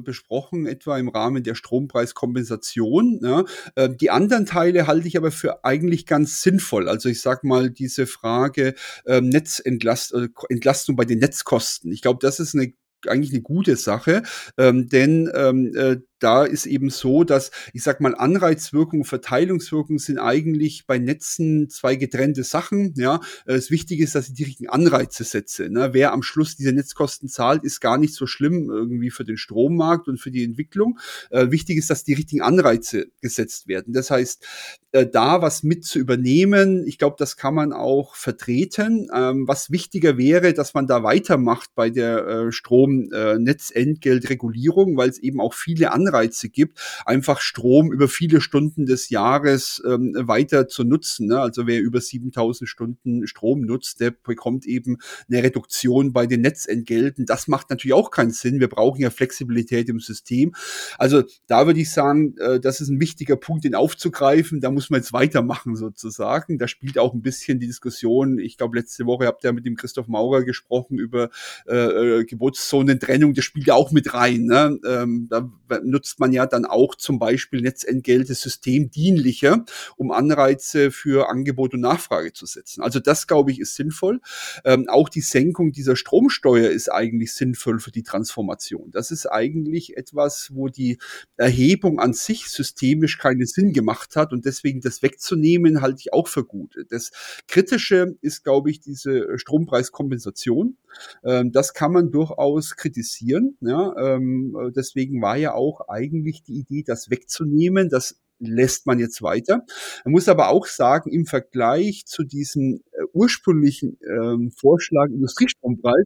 [0.00, 3.20] besprochen, etwa im Rahmen der Strompreiskompensation.
[3.22, 3.44] Ja.
[3.76, 6.88] Ähm, die anderen Teile halte ich aber für eigentlich ganz sinnvoll.
[6.88, 8.74] Also ich sage mal diese Frage
[9.06, 11.92] ähm, äh, Entlastung bei den Netzkosten.
[11.92, 12.72] Ich glaube, das ist eine
[13.06, 14.22] eigentlich eine gute Sache,
[14.56, 20.18] ähm, denn ähm, äh, da ist eben so, dass ich sag mal Anreizwirkung, Verteilungswirkung sind
[20.18, 22.94] eigentlich bei Netzen zwei getrennte Sachen.
[22.96, 25.68] Ja, das Wichtige ist, dass ich die richtigen Anreize setze.
[25.68, 25.90] Ne?
[25.92, 30.08] Wer am Schluss diese Netzkosten zahlt, ist gar nicht so schlimm irgendwie für den Strommarkt
[30.08, 30.98] und für die Entwicklung.
[31.30, 33.92] Äh, wichtig ist, dass die richtigen Anreize gesetzt werden.
[33.92, 34.46] Das heißt,
[34.92, 39.08] äh, da was mit zu übernehmen, ich glaube, das kann man auch vertreten.
[39.14, 45.40] Ähm, was wichtiger wäre, dass man da weitermacht bei der äh, Stromnetzentgeltregulierung, weil es eben
[45.40, 50.84] auch viele Anreize Anreize gibt, einfach Strom über viele Stunden des Jahres ähm, weiter zu
[50.84, 51.28] nutzen.
[51.28, 51.40] Ne?
[51.40, 54.98] Also wer über 7000 Stunden Strom nutzt, der bekommt eben
[55.28, 57.26] eine Reduktion bei den Netzentgelten.
[57.26, 58.60] Das macht natürlich auch keinen Sinn.
[58.60, 60.54] Wir brauchen ja Flexibilität im System.
[60.98, 64.60] Also da würde ich sagen, äh, das ist ein wichtiger Punkt, den aufzugreifen.
[64.60, 66.58] Da muss man jetzt weitermachen sozusagen.
[66.58, 68.38] Da spielt auch ein bisschen die Diskussion.
[68.38, 71.30] Ich glaube, letzte Woche habt ihr mit dem Christoph Maurer gesprochen über
[71.66, 73.34] äh, äh Geburtszonentrennung.
[73.34, 74.44] Das spielt ja auch mit rein.
[74.44, 74.78] Ne?
[74.86, 75.50] Ähm, da
[75.94, 79.64] nutzt man ja dann auch zum Beispiel Netzentgelte systemdienlicher,
[79.96, 82.82] um Anreize für Angebot und Nachfrage zu setzen.
[82.82, 84.20] Also das, glaube ich, ist sinnvoll.
[84.64, 88.90] Ähm, auch die Senkung dieser Stromsteuer ist eigentlich sinnvoll für die Transformation.
[88.90, 90.98] Das ist eigentlich etwas, wo die
[91.36, 96.26] Erhebung an sich systemisch keinen Sinn gemacht hat und deswegen das wegzunehmen, halte ich auch
[96.26, 96.76] für gut.
[96.90, 97.12] Das
[97.46, 100.76] Kritische ist, glaube ich, diese Strompreiskompensation.
[101.24, 103.56] Ähm, das kann man durchaus kritisieren.
[103.62, 107.88] Ähm, deswegen war ja auch eigentlich die Idee, das wegzunehmen.
[107.88, 109.64] Das lässt man jetzt weiter.
[110.04, 116.04] Man muss aber auch sagen, im Vergleich zu diesem äh, ursprünglichen ähm, Vorschlag Industriestrompreis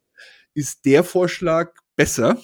[0.55, 2.39] ist der Vorschlag besser.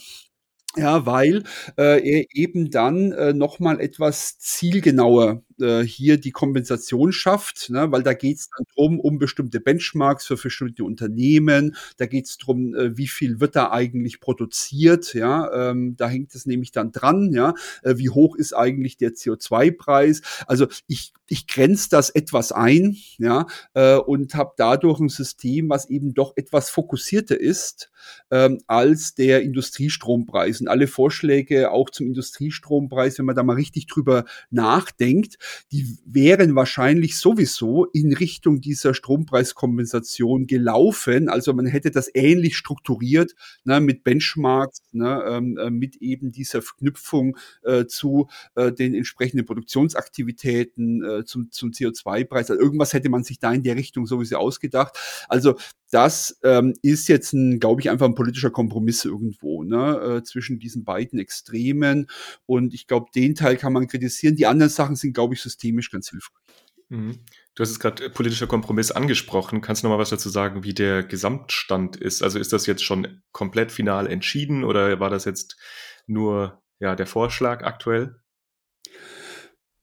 [0.76, 1.44] Ja, weil
[1.78, 7.90] äh, er eben dann äh, nochmal etwas zielgenauer äh, hier die Kompensation schafft, ne?
[7.90, 11.76] weil da geht es dann drum um bestimmte Benchmarks für bestimmte Unternehmen.
[11.96, 15.14] Da geht es drum, äh, wie viel wird da eigentlich produziert.
[15.14, 17.32] Ja, ähm, da hängt es nämlich dann dran.
[17.32, 20.22] Ja, äh, wie hoch ist eigentlich der CO2-Preis?
[20.46, 25.88] Also ich ich grenze das etwas ein, ja, äh, und habe dadurch ein System, was
[25.88, 27.90] eben doch etwas fokussierter ist
[28.30, 30.60] ähm, als der Industriestrompreis.
[30.60, 35.38] Und alle Vorschläge auch zum Industriestrompreis, wenn man da mal richtig drüber nachdenkt,
[35.72, 41.28] die wären wahrscheinlich sowieso in Richtung dieser Strompreiskompensation gelaufen.
[41.28, 43.34] Also man hätte das ähnlich strukturiert
[43.64, 49.46] ne, mit Benchmarks, ne, ähm, äh, mit eben dieser Verknüpfung äh, zu äh, den entsprechenden
[49.46, 52.50] Produktionsaktivitäten, äh, zum, zum CO2-Preis.
[52.50, 54.96] Also irgendwas hätte man sich da in der Richtung sowieso ausgedacht.
[55.28, 55.56] Also
[55.94, 60.82] das ähm, ist jetzt, glaube ich, einfach ein politischer Kompromiss irgendwo ne, äh, zwischen diesen
[60.82, 62.08] beiden Extremen.
[62.46, 64.34] Und ich glaube, den Teil kann man kritisieren.
[64.34, 66.42] Die anderen Sachen sind, glaube ich, systemisch ganz hilfreich.
[66.88, 67.20] Mhm.
[67.54, 69.60] Du hast es gerade politischer Kompromiss angesprochen.
[69.60, 72.24] Kannst du noch mal was dazu sagen, wie der Gesamtstand ist?
[72.24, 75.56] Also ist das jetzt schon komplett final entschieden oder war das jetzt
[76.08, 78.16] nur ja, der Vorschlag aktuell?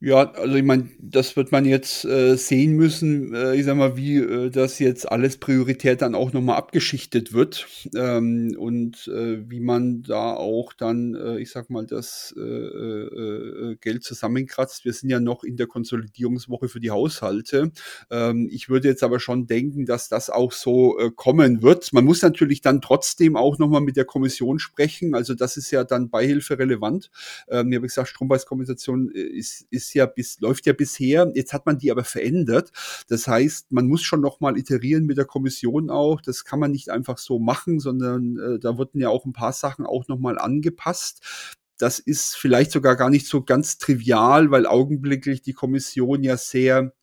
[0.03, 3.97] Ja, also ich meine, das wird man jetzt äh, sehen müssen, äh, ich sag mal,
[3.97, 9.59] wie äh, das jetzt alles prioritär dann auch nochmal abgeschichtet wird ähm, und äh, wie
[9.59, 14.85] man da auch dann, äh, ich sag mal, das äh, äh, äh, Geld zusammenkratzt.
[14.85, 17.71] Wir sind ja noch in der Konsolidierungswoche für die Haushalte.
[18.09, 21.93] Ähm, ich würde jetzt aber schon denken, dass das auch so äh, kommen wird.
[21.93, 25.13] Man muss natürlich dann trotzdem auch nochmal mit der Kommission sprechen.
[25.13, 27.11] Also das ist ja dann Beihilfe relevant.
[27.49, 31.31] Ähm, ich habe gesagt, Strompreiskompensation ist, ist ja bis, läuft ja bisher.
[31.35, 32.71] Jetzt hat man die aber verändert.
[33.07, 36.21] Das heißt, man muss schon nochmal iterieren mit der Kommission auch.
[36.21, 39.53] Das kann man nicht einfach so machen, sondern äh, da wurden ja auch ein paar
[39.53, 41.21] Sachen auch nochmal angepasst.
[41.77, 46.93] Das ist vielleicht sogar gar nicht so ganz trivial, weil augenblicklich die Kommission ja sehr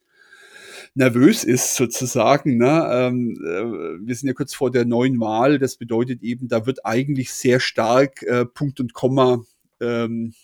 [0.95, 2.59] nervös ist sozusagen.
[2.59, 2.89] Ne?
[2.91, 5.59] Ähm, äh, wir sind ja kurz vor der neuen Wahl.
[5.59, 9.43] Das bedeutet eben, da wird eigentlich sehr stark äh, Punkt und Komma
[9.80, 10.34] ähm,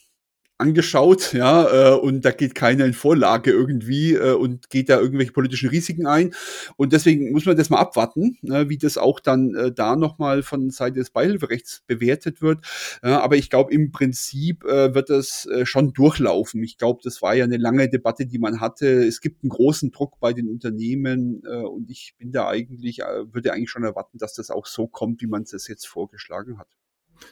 [0.57, 5.33] angeschaut, ja, äh, und da geht keiner in Vorlage irgendwie äh, und geht da irgendwelche
[5.33, 6.33] politischen Risiken ein.
[6.77, 10.43] Und deswegen muss man das mal abwarten, äh, wie das auch dann äh, da nochmal
[10.43, 12.65] von Seite des Beihilferechts bewertet wird.
[13.03, 16.63] Äh, aber ich glaube, im Prinzip äh, wird das äh, schon durchlaufen.
[16.63, 19.05] Ich glaube, das war ja eine lange Debatte, die man hatte.
[19.05, 23.33] Es gibt einen großen Druck bei den Unternehmen äh, und ich bin da eigentlich, äh,
[23.33, 26.69] würde eigentlich schon erwarten, dass das auch so kommt, wie man es jetzt vorgeschlagen hat.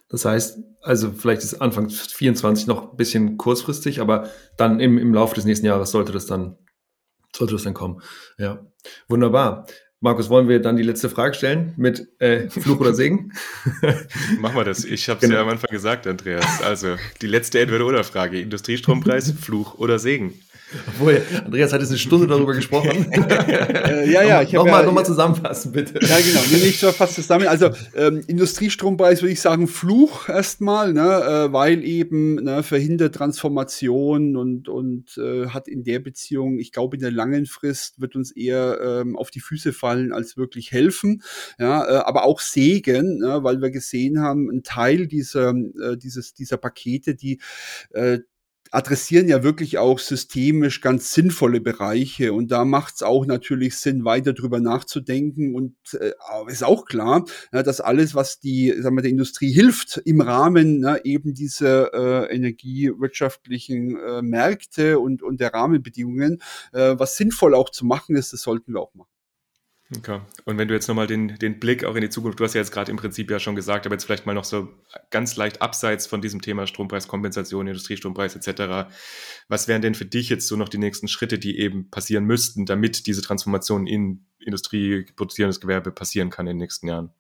[0.08, 5.14] Das heißt, also vielleicht ist Anfang 24 noch ein bisschen kurzfristig, aber dann im, im
[5.14, 6.56] Laufe des nächsten Jahres sollte das dann,
[7.34, 8.02] sollte das dann kommen.
[8.38, 8.66] Ja,
[9.08, 9.66] wunderbar.
[10.00, 13.32] Markus, wollen wir dann die letzte Frage stellen mit äh, Fluch oder Segen?
[14.40, 14.84] Machen wir das.
[14.84, 15.36] Ich habe es genau.
[15.36, 16.60] ja am Anfang gesagt, Andreas.
[16.64, 18.40] Also die letzte Entweder-Oder-Frage.
[18.40, 20.34] Industriestrompreis, Fluch oder Segen?
[20.88, 23.10] Obwohl, Andreas hat jetzt eine Stunde darüber gesprochen.
[23.30, 24.42] äh, ja, ja.
[24.42, 25.94] Ich nochmal ja, noch mal zusammenfassen, bitte.
[25.94, 26.40] Ja, genau.
[26.50, 27.46] Nee, ich fasse zusammen.
[27.46, 34.36] Also ähm, Industriestrompreis würde ich sagen Fluch erstmal, ne, äh, weil eben ne, verhindert Transformation
[34.36, 38.30] und, und äh, hat in der Beziehung, ich glaube, in der langen Frist wird uns
[38.30, 41.22] eher ähm, auf die Füße fallen, als wirklich helfen.
[41.58, 46.34] Ja, äh, aber auch Segen, ne, weil wir gesehen haben, ein Teil dieser, äh, dieses,
[46.34, 47.40] dieser Pakete, die
[47.90, 48.20] äh,
[48.72, 52.32] adressieren ja wirklich auch systemisch ganz sinnvolle Bereiche.
[52.32, 55.54] Und da macht es auch natürlich Sinn, weiter drüber nachzudenken.
[55.54, 56.12] Und äh,
[56.48, 60.80] ist auch klar, ja, dass alles, was die, sagen wir, der Industrie hilft, im Rahmen
[60.80, 66.40] na, eben dieser äh, energiewirtschaftlichen äh, Märkte und, und der Rahmenbedingungen,
[66.72, 69.11] äh, was sinnvoll auch zu machen ist, das sollten wir auch machen.
[69.96, 70.20] Okay.
[70.44, 72.60] Und wenn du jetzt nochmal den, den Blick auch in die Zukunft, du hast ja
[72.60, 74.68] jetzt gerade im Prinzip ja schon gesagt, aber jetzt vielleicht mal noch so
[75.10, 78.90] ganz leicht abseits von diesem Thema Strompreiskompensation, Industriestrompreis etc.
[79.48, 82.64] Was wären denn für dich jetzt so noch die nächsten Schritte, die eben passieren müssten,
[82.64, 87.10] damit diese Transformation in Industrie, produzierendes Gewerbe passieren kann in den nächsten Jahren?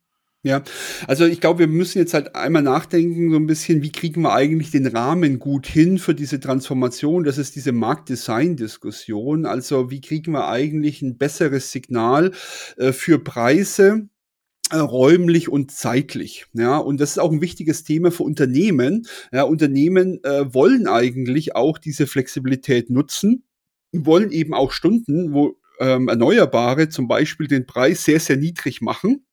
[0.44, 0.64] Ja,
[1.06, 4.32] also ich glaube, wir müssen jetzt halt einmal nachdenken, so ein bisschen, wie kriegen wir
[4.34, 7.22] eigentlich den Rahmen gut hin für diese Transformation?
[7.22, 9.46] Das ist diese Marktdesign-Diskussion.
[9.46, 12.32] Also wie kriegen wir eigentlich ein besseres Signal
[12.76, 14.08] äh, für Preise?
[14.72, 16.46] Äh, räumlich und zeitlich.
[16.54, 19.06] Ja, und das ist auch ein wichtiges Thema für Unternehmen.
[19.32, 23.44] Ja, Unternehmen äh, wollen eigentlich auch diese Flexibilität nutzen,
[23.92, 29.24] wollen eben auch Stunden, wo ähm, Erneuerbare zum Beispiel den Preis sehr, sehr niedrig machen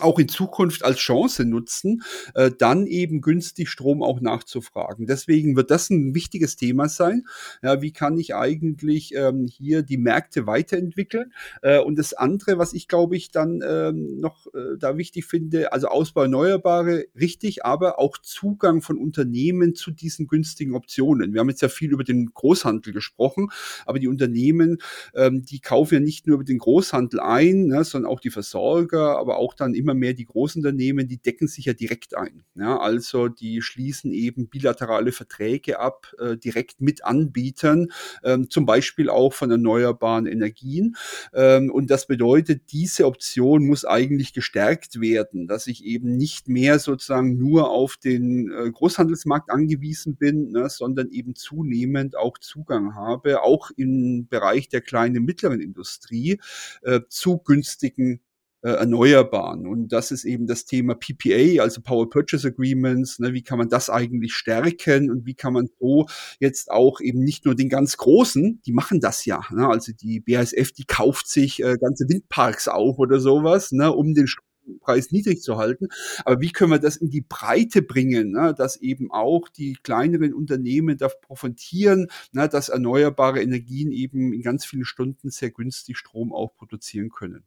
[0.00, 2.02] auch in Zukunft als Chance nutzen,
[2.34, 5.06] äh, dann eben günstig Strom auch nachzufragen.
[5.06, 7.26] Deswegen wird das ein wichtiges Thema sein.
[7.62, 11.32] Ja, wie kann ich eigentlich ähm, hier die Märkte weiterentwickeln?
[11.62, 15.72] Äh, und das andere, was ich glaube ich dann ähm, noch äh, da wichtig finde,
[15.72, 21.32] also Ausbau Erneuerbare, richtig, aber auch Zugang von Unternehmen zu diesen günstigen Optionen.
[21.32, 23.48] Wir haben jetzt ja viel über den Großhandel gesprochen,
[23.86, 24.78] aber die Unternehmen,
[25.14, 29.18] ähm, die kaufen ja nicht nur über den Großhandel ein, ne, sondern auch die Versorger,
[29.18, 32.42] aber auch dann im immer mehr die Großunternehmen, die decken sich ja direkt ein.
[32.56, 37.92] Ja, also die schließen eben bilaterale Verträge ab, äh, direkt mit Anbietern,
[38.24, 40.96] ähm, zum Beispiel auch von erneuerbaren Energien.
[41.32, 46.80] Ähm, und das bedeutet, diese Option muss eigentlich gestärkt werden, dass ich eben nicht mehr
[46.80, 53.42] sozusagen nur auf den äh, Großhandelsmarkt angewiesen bin, ne, sondern eben zunehmend auch Zugang habe,
[53.42, 56.40] auch im Bereich der kleinen und mittleren Industrie,
[56.82, 58.20] äh, zu günstigen
[58.62, 59.66] äh, Erneuerbaren.
[59.66, 63.18] Und das ist eben das Thema PPA, also Power Purchase Agreements.
[63.18, 66.06] Ne, wie kann man das eigentlich stärken und wie kann man so
[66.40, 69.40] jetzt auch eben nicht nur den ganz Großen, die machen das ja.
[69.50, 74.14] Ne, also die BASF, die kauft sich äh, ganze Windparks auf oder sowas, ne, um
[74.14, 74.26] den
[74.80, 75.88] Preis niedrig zu halten.
[76.24, 80.34] Aber wie können wir das in die Breite bringen, ne, dass eben auch die kleineren
[80.34, 86.32] Unternehmen davon profitieren, ne, dass erneuerbare Energien eben in ganz vielen Stunden sehr günstig Strom
[86.32, 87.44] auch produzieren können.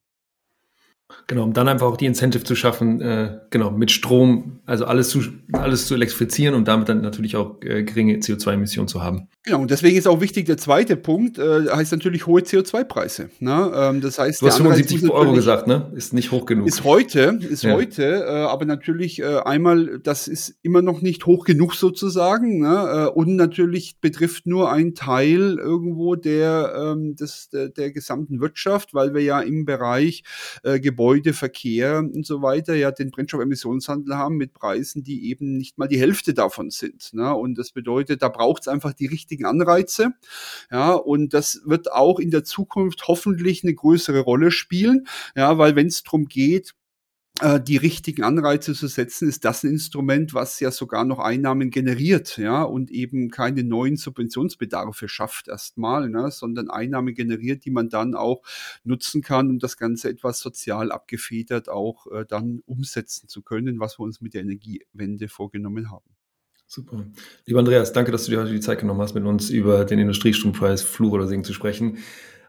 [1.27, 5.09] Genau, um dann einfach auch die Incentive zu schaffen, äh, genau, mit Strom, also alles
[5.09, 9.27] zu, alles zu elektrifizieren und damit dann natürlich auch äh, geringe CO2-Emissionen zu haben.
[9.43, 13.29] Genau, und deswegen ist auch wichtig, der zweite Punkt äh, heißt natürlich hohe CO2-Preise.
[13.39, 13.71] Ne?
[13.73, 15.91] Ähm, das heißt, du hast 75 Euro gesagt, ne?
[15.95, 16.67] Ist nicht hoch genug.
[16.67, 17.73] Ist heute, ist ja.
[17.73, 23.07] heute, äh, aber natürlich äh, einmal, das ist immer noch nicht hoch genug sozusagen, ne?
[23.07, 28.93] Äh, und natürlich betrifft nur ein Teil irgendwo der, ähm, des, der, der gesamten Wirtschaft,
[28.93, 30.23] weil wir ja im Bereich
[30.63, 35.77] äh, Gebäude, Verkehr und so weiter ja den Brennstoffemissionshandel haben mit Preisen, die eben nicht
[35.77, 37.13] mal die Hälfte davon sind.
[37.13, 37.33] Ne?
[37.33, 40.09] Und das bedeutet, da braucht es einfach die richtigen Anreize.
[40.69, 45.07] Ja, und das wird auch in der Zukunft hoffentlich eine größere Rolle spielen.
[45.37, 46.73] Ja, weil wenn es darum geht,
[47.65, 52.37] die richtigen Anreize zu setzen, ist das ein Instrument, was ja sogar noch Einnahmen generiert,
[52.37, 58.15] ja, und eben keine neuen Subventionsbedarfe schafft erstmal, ne, sondern Einnahmen generiert, die man dann
[58.15, 58.41] auch
[58.83, 63.99] nutzen kann, um das Ganze etwas sozial abgefedert auch äh, dann umsetzen zu können, was
[63.99, 66.05] wir uns mit der Energiewende vorgenommen haben.
[66.67, 67.05] Super.
[67.45, 69.97] Lieber Andreas, danke, dass du dir heute die Zeit genommen hast, mit uns über den
[69.97, 71.97] Industriestrompreis Fluch oder Segen zu sprechen.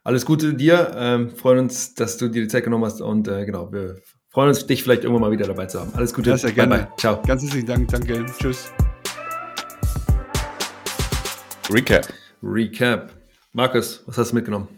[0.02, 0.92] Alles Gute dir.
[0.94, 4.00] Ähm, freuen uns, dass du dir die Zeit genommen hast und äh, genau, wir
[4.30, 5.92] freuen uns, dich vielleicht irgendwann mal wieder dabei zu haben.
[5.94, 6.30] Alles Gute.
[6.30, 6.76] Ja, sehr gerne.
[6.76, 6.96] Bye, bye.
[6.96, 7.22] Ciao.
[7.22, 7.88] Ganz herzlichen Dank.
[7.88, 8.24] Danke.
[8.38, 8.72] Tschüss.
[11.68, 12.08] Recap.
[12.42, 13.12] Recap.
[13.52, 14.68] Markus, was hast du mitgenommen?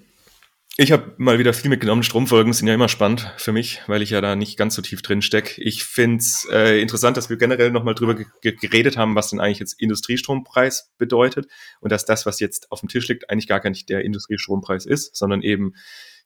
[0.78, 2.02] Ich habe mal wieder viel mitgenommen.
[2.02, 5.02] Stromfolgen sind ja immer spannend für mich, weil ich ja da nicht ganz so tief
[5.02, 5.60] drin stecke.
[5.60, 9.58] Ich finde es äh, interessant, dass wir generell nochmal drüber geredet haben, was denn eigentlich
[9.58, 11.46] jetzt Industriestrompreis bedeutet
[11.80, 15.14] und dass das, was jetzt auf dem Tisch liegt, eigentlich gar nicht der Industriestrompreis ist,
[15.14, 15.74] sondern eben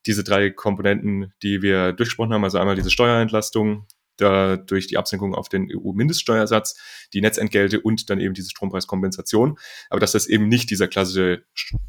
[0.06, 3.86] diese drei Komponenten, die wir durchgesprochen haben, also einmal diese Steuerentlastung,
[4.16, 6.76] da durch die Absenkung auf den EU-Mindeststeuersatz,
[7.12, 9.58] die Netzentgelte und dann eben diese Strompreiskompensation.
[9.90, 11.44] Aber dass das eben nicht dieser klassische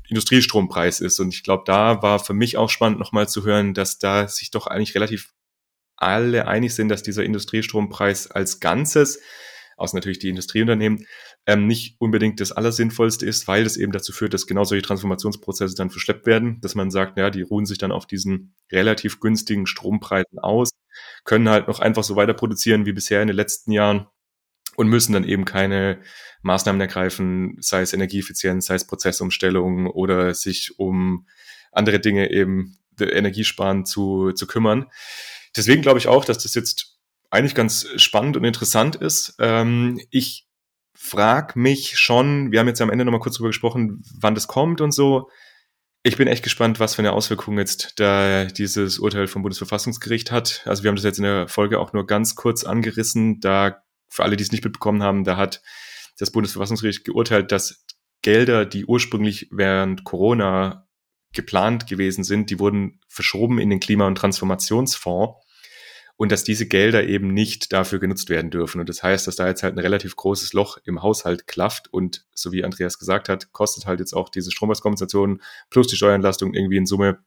[0.10, 1.20] Industriestrompreis ist.
[1.20, 4.52] Und ich glaube, da war für mich auch spannend nochmal zu hören, dass da sich
[4.52, 5.34] doch eigentlich relativ
[5.96, 9.20] alle einig sind, dass dieser Industriestrompreis als Ganzes
[9.78, 11.06] außer natürlich die Industrieunternehmen,
[11.48, 15.76] ähm, nicht unbedingt das Allersinnvollste ist, weil es eben dazu führt, dass genau solche Transformationsprozesse
[15.76, 19.66] dann verschleppt werden, dass man sagt, ja, die ruhen sich dann auf diesen relativ günstigen
[19.66, 20.72] Strompreisen aus,
[21.24, 24.08] können halt noch einfach so weiter produzieren wie bisher in den letzten Jahren
[24.76, 26.02] und müssen dann eben keine
[26.42, 31.28] Maßnahmen ergreifen, sei es Energieeffizienz, sei es Prozessumstellung oder sich um
[31.72, 34.88] andere Dinge eben Energiesparen zu, zu kümmern.
[35.56, 39.36] Deswegen glaube ich auch, dass das jetzt eigentlich ganz spannend und interessant ist.
[39.40, 40.47] Ähm, ich
[40.98, 44.82] frage mich schon, wir haben jetzt am Ende nochmal kurz drüber gesprochen, wann das kommt
[44.82, 45.30] und so.
[46.04, 50.64] Ich bin echt gespannt, was für eine Auswirkung jetzt da dieses Urteil vom Bundesverfassungsgericht hat.
[50.66, 53.40] Also wir haben das jetzt in der Folge auch nur ganz kurz angerissen.
[53.40, 55.62] Da, für alle, die es nicht mitbekommen haben, da hat
[56.18, 57.86] das Bundesverfassungsgericht geurteilt, dass
[58.22, 60.88] Gelder, die ursprünglich während Corona
[61.34, 65.46] geplant gewesen sind, die wurden verschoben in den Klima- und Transformationsfonds
[66.18, 68.82] und dass diese Gelder eben nicht dafür genutzt werden dürfen.
[68.82, 72.26] Und das heißt, dass da jetzt halt ein relativ großes Loch im Haushalt klafft und
[72.34, 76.78] so wie Andreas gesagt hat, kostet halt jetzt auch diese Strompreiskompensation plus die Steuerentlastung irgendwie
[76.78, 77.20] in Summe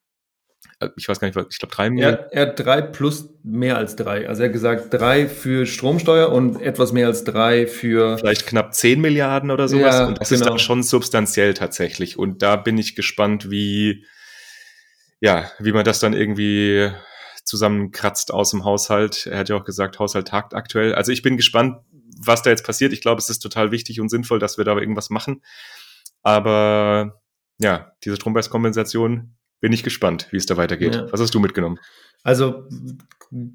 [0.81, 2.27] äh, ich weiß gar nicht, was, ich glaube drei Milliarden.
[2.31, 4.29] Er, er hat drei plus mehr als drei.
[4.29, 8.19] Also er hat gesagt drei für Stromsteuer und etwas mehr als drei für.
[8.19, 9.95] Vielleicht knapp zehn Milliarden oder sowas.
[9.95, 10.41] Ja, und das genau.
[10.41, 12.19] ist dann schon substanziell tatsächlich.
[12.19, 14.05] Und da bin ich gespannt, wie,
[15.21, 16.91] ja, wie man das dann irgendwie
[17.51, 19.27] zusammenkratzt aus dem Haushalt.
[19.27, 20.95] Er hat ja auch gesagt, Haushalt tagt aktuell.
[20.95, 21.79] Also ich bin gespannt,
[22.25, 22.93] was da jetzt passiert.
[22.93, 25.43] Ich glaube, es ist total wichtig und sinnvoll, dass wir da irgendwas machen.
[26.23, 27.21] Aber
[27.59, 30.95] ja, diese Strompreiskompensation bin ich gespannt, wie es da weitergeht.
[30.95, 31.13] Ja.
[31.13, 31.79] Was hast du mitgenommen?
[32.23, 32.69] Also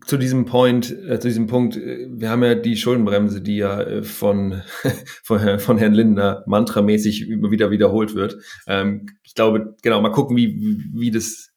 [0.06, 3.82] zu diesem Point, äh, zu diesem Punkt, äh, wir haben ja die Schuldenbremse, die ja
[3.82, 4.62] äh, von,
[5.24, 8.38] von, von Herrn Lindner mantramäßig immer wieder wiederholt wird.
[8.68, 11.55] Ähm, ich glaube, genau, mal gucken, wie, wie das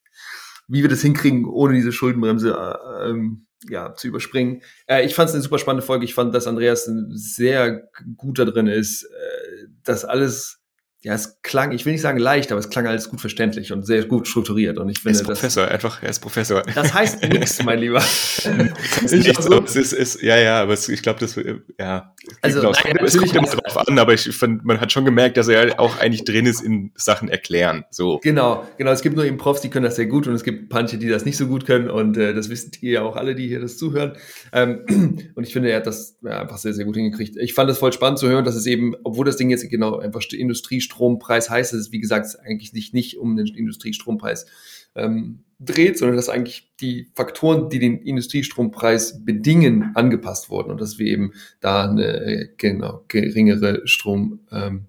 [0.68, 4.62] wie wir das hinkriegen, ohne diese Schuldenbremse äh, ähm, ja, zu überspringen.
[4.86, 6.04] Äh, ich fand es eine super spannende Folge.
[6.04, 10.62] Ich fand, dass Andreas sehr gut da drin ist, äh, das alles
[11.02, 13.86] ja, es klang, ich will nicht sagen leicht, aber es klang alles gut verständlich und
[13.86, 14.78] sehr gut strukturiert.
[14.78, 16.62] Und ich finde, er ist Professor, das, einfach, er ist Professor.
[16.74, 17.98] Das heißt nichts, mein Lieber.
[17.98, 19.62] ich so.
[19.62, 21.38] es ist, ist, ja, ja, aber es, ich glaube, das,
[21.78, 22.14] ja.
[22.42, 25.36] Also, nein, kommt, es kommt immer drauf an, aber ich fand, man hat schon gemerkt,
[25.36, 27.84] dass er auch eigentlich drin ist in Sachen erklären.
[27.90, 28.18] So.
[28.24, 28.90] Genau, genau.
[28.90, 31.08] Es gibt nur eben Profs, die können das sehr gut und es gibt manche, die
[31.08, 33.60] das nicht so gut können und äh, das wisst ihr ja auch alle, die hier
[33.60, 34.14] das zuhören.
[34.52, 37.36] Ähm, und ich finde, er hat das ja, einfach sehr, sehr gut hingekriegt.
[37.36, 39.98] Ich fand es voll spannend zu hören, dass es eben, obwohl das Ding jetzt genau
[39.98, 44.46] einfach Industrie Strompreis heißt es, wie gesagt, eigentlich nicht, nicht um den Industriestrompreis.
[44.94, 50.98] Ähm, dreht, sondern dass eigentlich die Faktoren, die den Industriestrompreis bedingen, angepasst wurden und dass
[50.98, 54.86] wir eben da eine genau, geringere Stromsteuer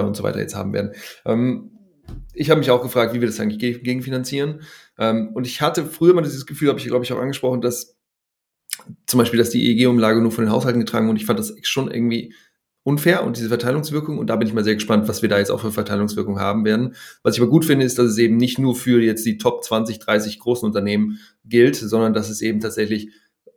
[0.00, 0.92] ähm, und so weiter jetzt haben werden.
[1.24, 1.70] Ähm,
[2.34, 4.60] ich habe mich auch gefragt, wie wir das eigentlich gegenfinanzieren.
[4.98, 7.96] Ähm, und ich hatte früher mal dieses Gefühl, habe ich glaube ich auch angesprochen, dass
[9.06, 11.90] zum Beispiel, dass die EEG-Umlage nur von den Haushalten getragen und ich fand das schon
[11.90, 12.34] irgendwie
[12.88, 14.18] unfair und diese Verteilungswirkung.
[14.18, 16.64] Und da bin ich mal sehr gespannt, was wir da jetzt auch für Verteilungswirkung haben
[16.64, 16.94] werden.
[17.22, 19.62] Was ich aber gut finde, ist, dass es eben nicht nur für jetzt die Top
[19.62, 23.10] 20, 30 großen Unternehmen gilt, sondern dass es eben tatsächlich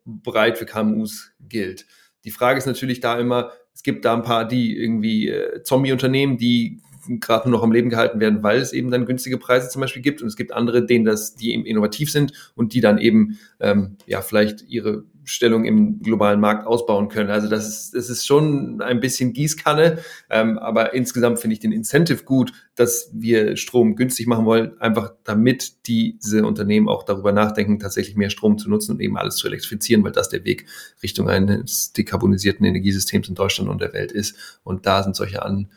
[0.04, 1.86] breit für KMUs gilt.
[2.26, 6.38] Die Frage ist natürlich da immer, es gibt da ein paar, die irgendwie äh, Zombie-Unternehmen,
[6.38, 9.80] die gerade nur noch am Leben gehalten werden, weil es eben dann günstige Preise zum
[9.80, 10.22] Beispiel gibt.
[10.22, 13.96] Und es gibt andere, denen das, die eben innovativ sind und die dann eben ähm,
[14.06, 17.30] ja vielleicht ihre Stellung im globalen Markt ausbauen können.
[17.30, 20.00] Also das ist, das ist schon ein bisschen Gießkanne,
[20.30, 25.14] ähm, aber insgesamt finde ich den Incentive gut, dass wir Strom günstig machen wollen, einfach
[25.24, 29.48] damit diese Unternehmen auch darüber nachdenken, tatsächlich mehr Strom zu nutzen und eben alles zu
[29.48, 30.66] elektrifizieren, weil das der Weg
[31.04, 34.60] Richtung eines dekarbonisierten Energiesystems in Deutschland und der Welt ist.
[34.64, 35.70] Und da sind solche an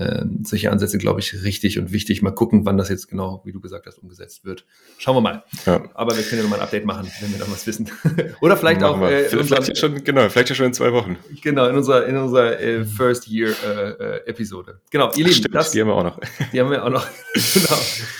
[0.00, 2.22] äh, solche Ansätze, glaube ich, richtig und wichtig.
[2.22, 4.64] Mal gucken, wann das jetzt genau, wie du gesagt hast, umgesetzt wird.
[4.96, 5.44] Schauen wir mal.
[5.66, 5.82] Ja.
[5.92, 7.90] Aber wir können ja nochmal ein Update machen, wenn wir dann was wissen.
[8.40, 9.06] Oder vielleicht Machen auch.
[9.06, 11.18] Äh, vielleicht, unseren, schon, genau, vielleicht ja schon in zwei Wochen.
[11.42, 14.80] Genau, in unserer, in unserer äh, First Year äh, äh, Episode.
[14.90, 15.32] Genau, ihr Lieben.
[15.32, 16.18] Stimmt, das, die haben wir auch noch.
[16.52, 17.06] Die haben wir auch noch.
[17.54, 17.78] genau.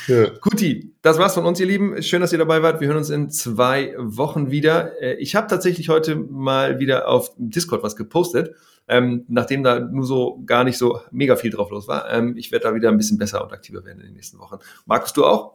[0.09, 0.31] Ja.
[0.41, 2.03] Guti, das war's von uns, ihr Lieben.
[2.03, 2.83] Schön, dass ihr dabei wart.
[2.83, 5.01] Wir hören uns in zwei Wochen wieder.
[5.01, 8.55] Äh, ich habe tatsächlich heute mal wieder auf Discord was gepostet
[8.91, 12.11] ähm, nachdem da nur so gar nicht so mega viel drauf los war.
[12.11, 14.59] Ähm, ich werde da wieder ein bisschen besser und aktiver werden in den nächsten Wochen.
[14.84, 15.55] Markus, du auch?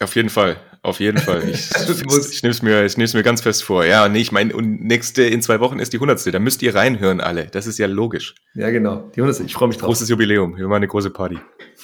[0.00, 1.42] Auf jeden Fall, auf jeden Fall.
[1.54, 1.70] Ich,
[2.32, 3.84] ich nehme es mir, ich nehm's mir ganz fest vor.
[3.84, 6.32] Ja, nee, ich meine, und nächste in zwei Wochen ist die hundertste.
[6.32, 7.46] Da müsst ihr reinhören alle.
[7.46, 8.34] Das ist ja logisch.
[8.54, 9.10] Ja, genau.
[9.14, 9.44] Die hundertste.
[9.44, 9.88] Ich freue mich drauf.
[9.88, 10.56] Großes Jubiläum.
[10.56, 11.38] Wir machen eine große Party.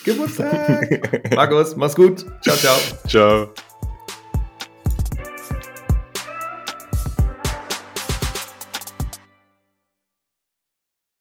[0.05, 1.35] Geburtstag.
[1.35, 2.27] Markus, mach's gut.
[2.43, 2.77] Ciao, ciao.
[3.07, 3.70] Ciao.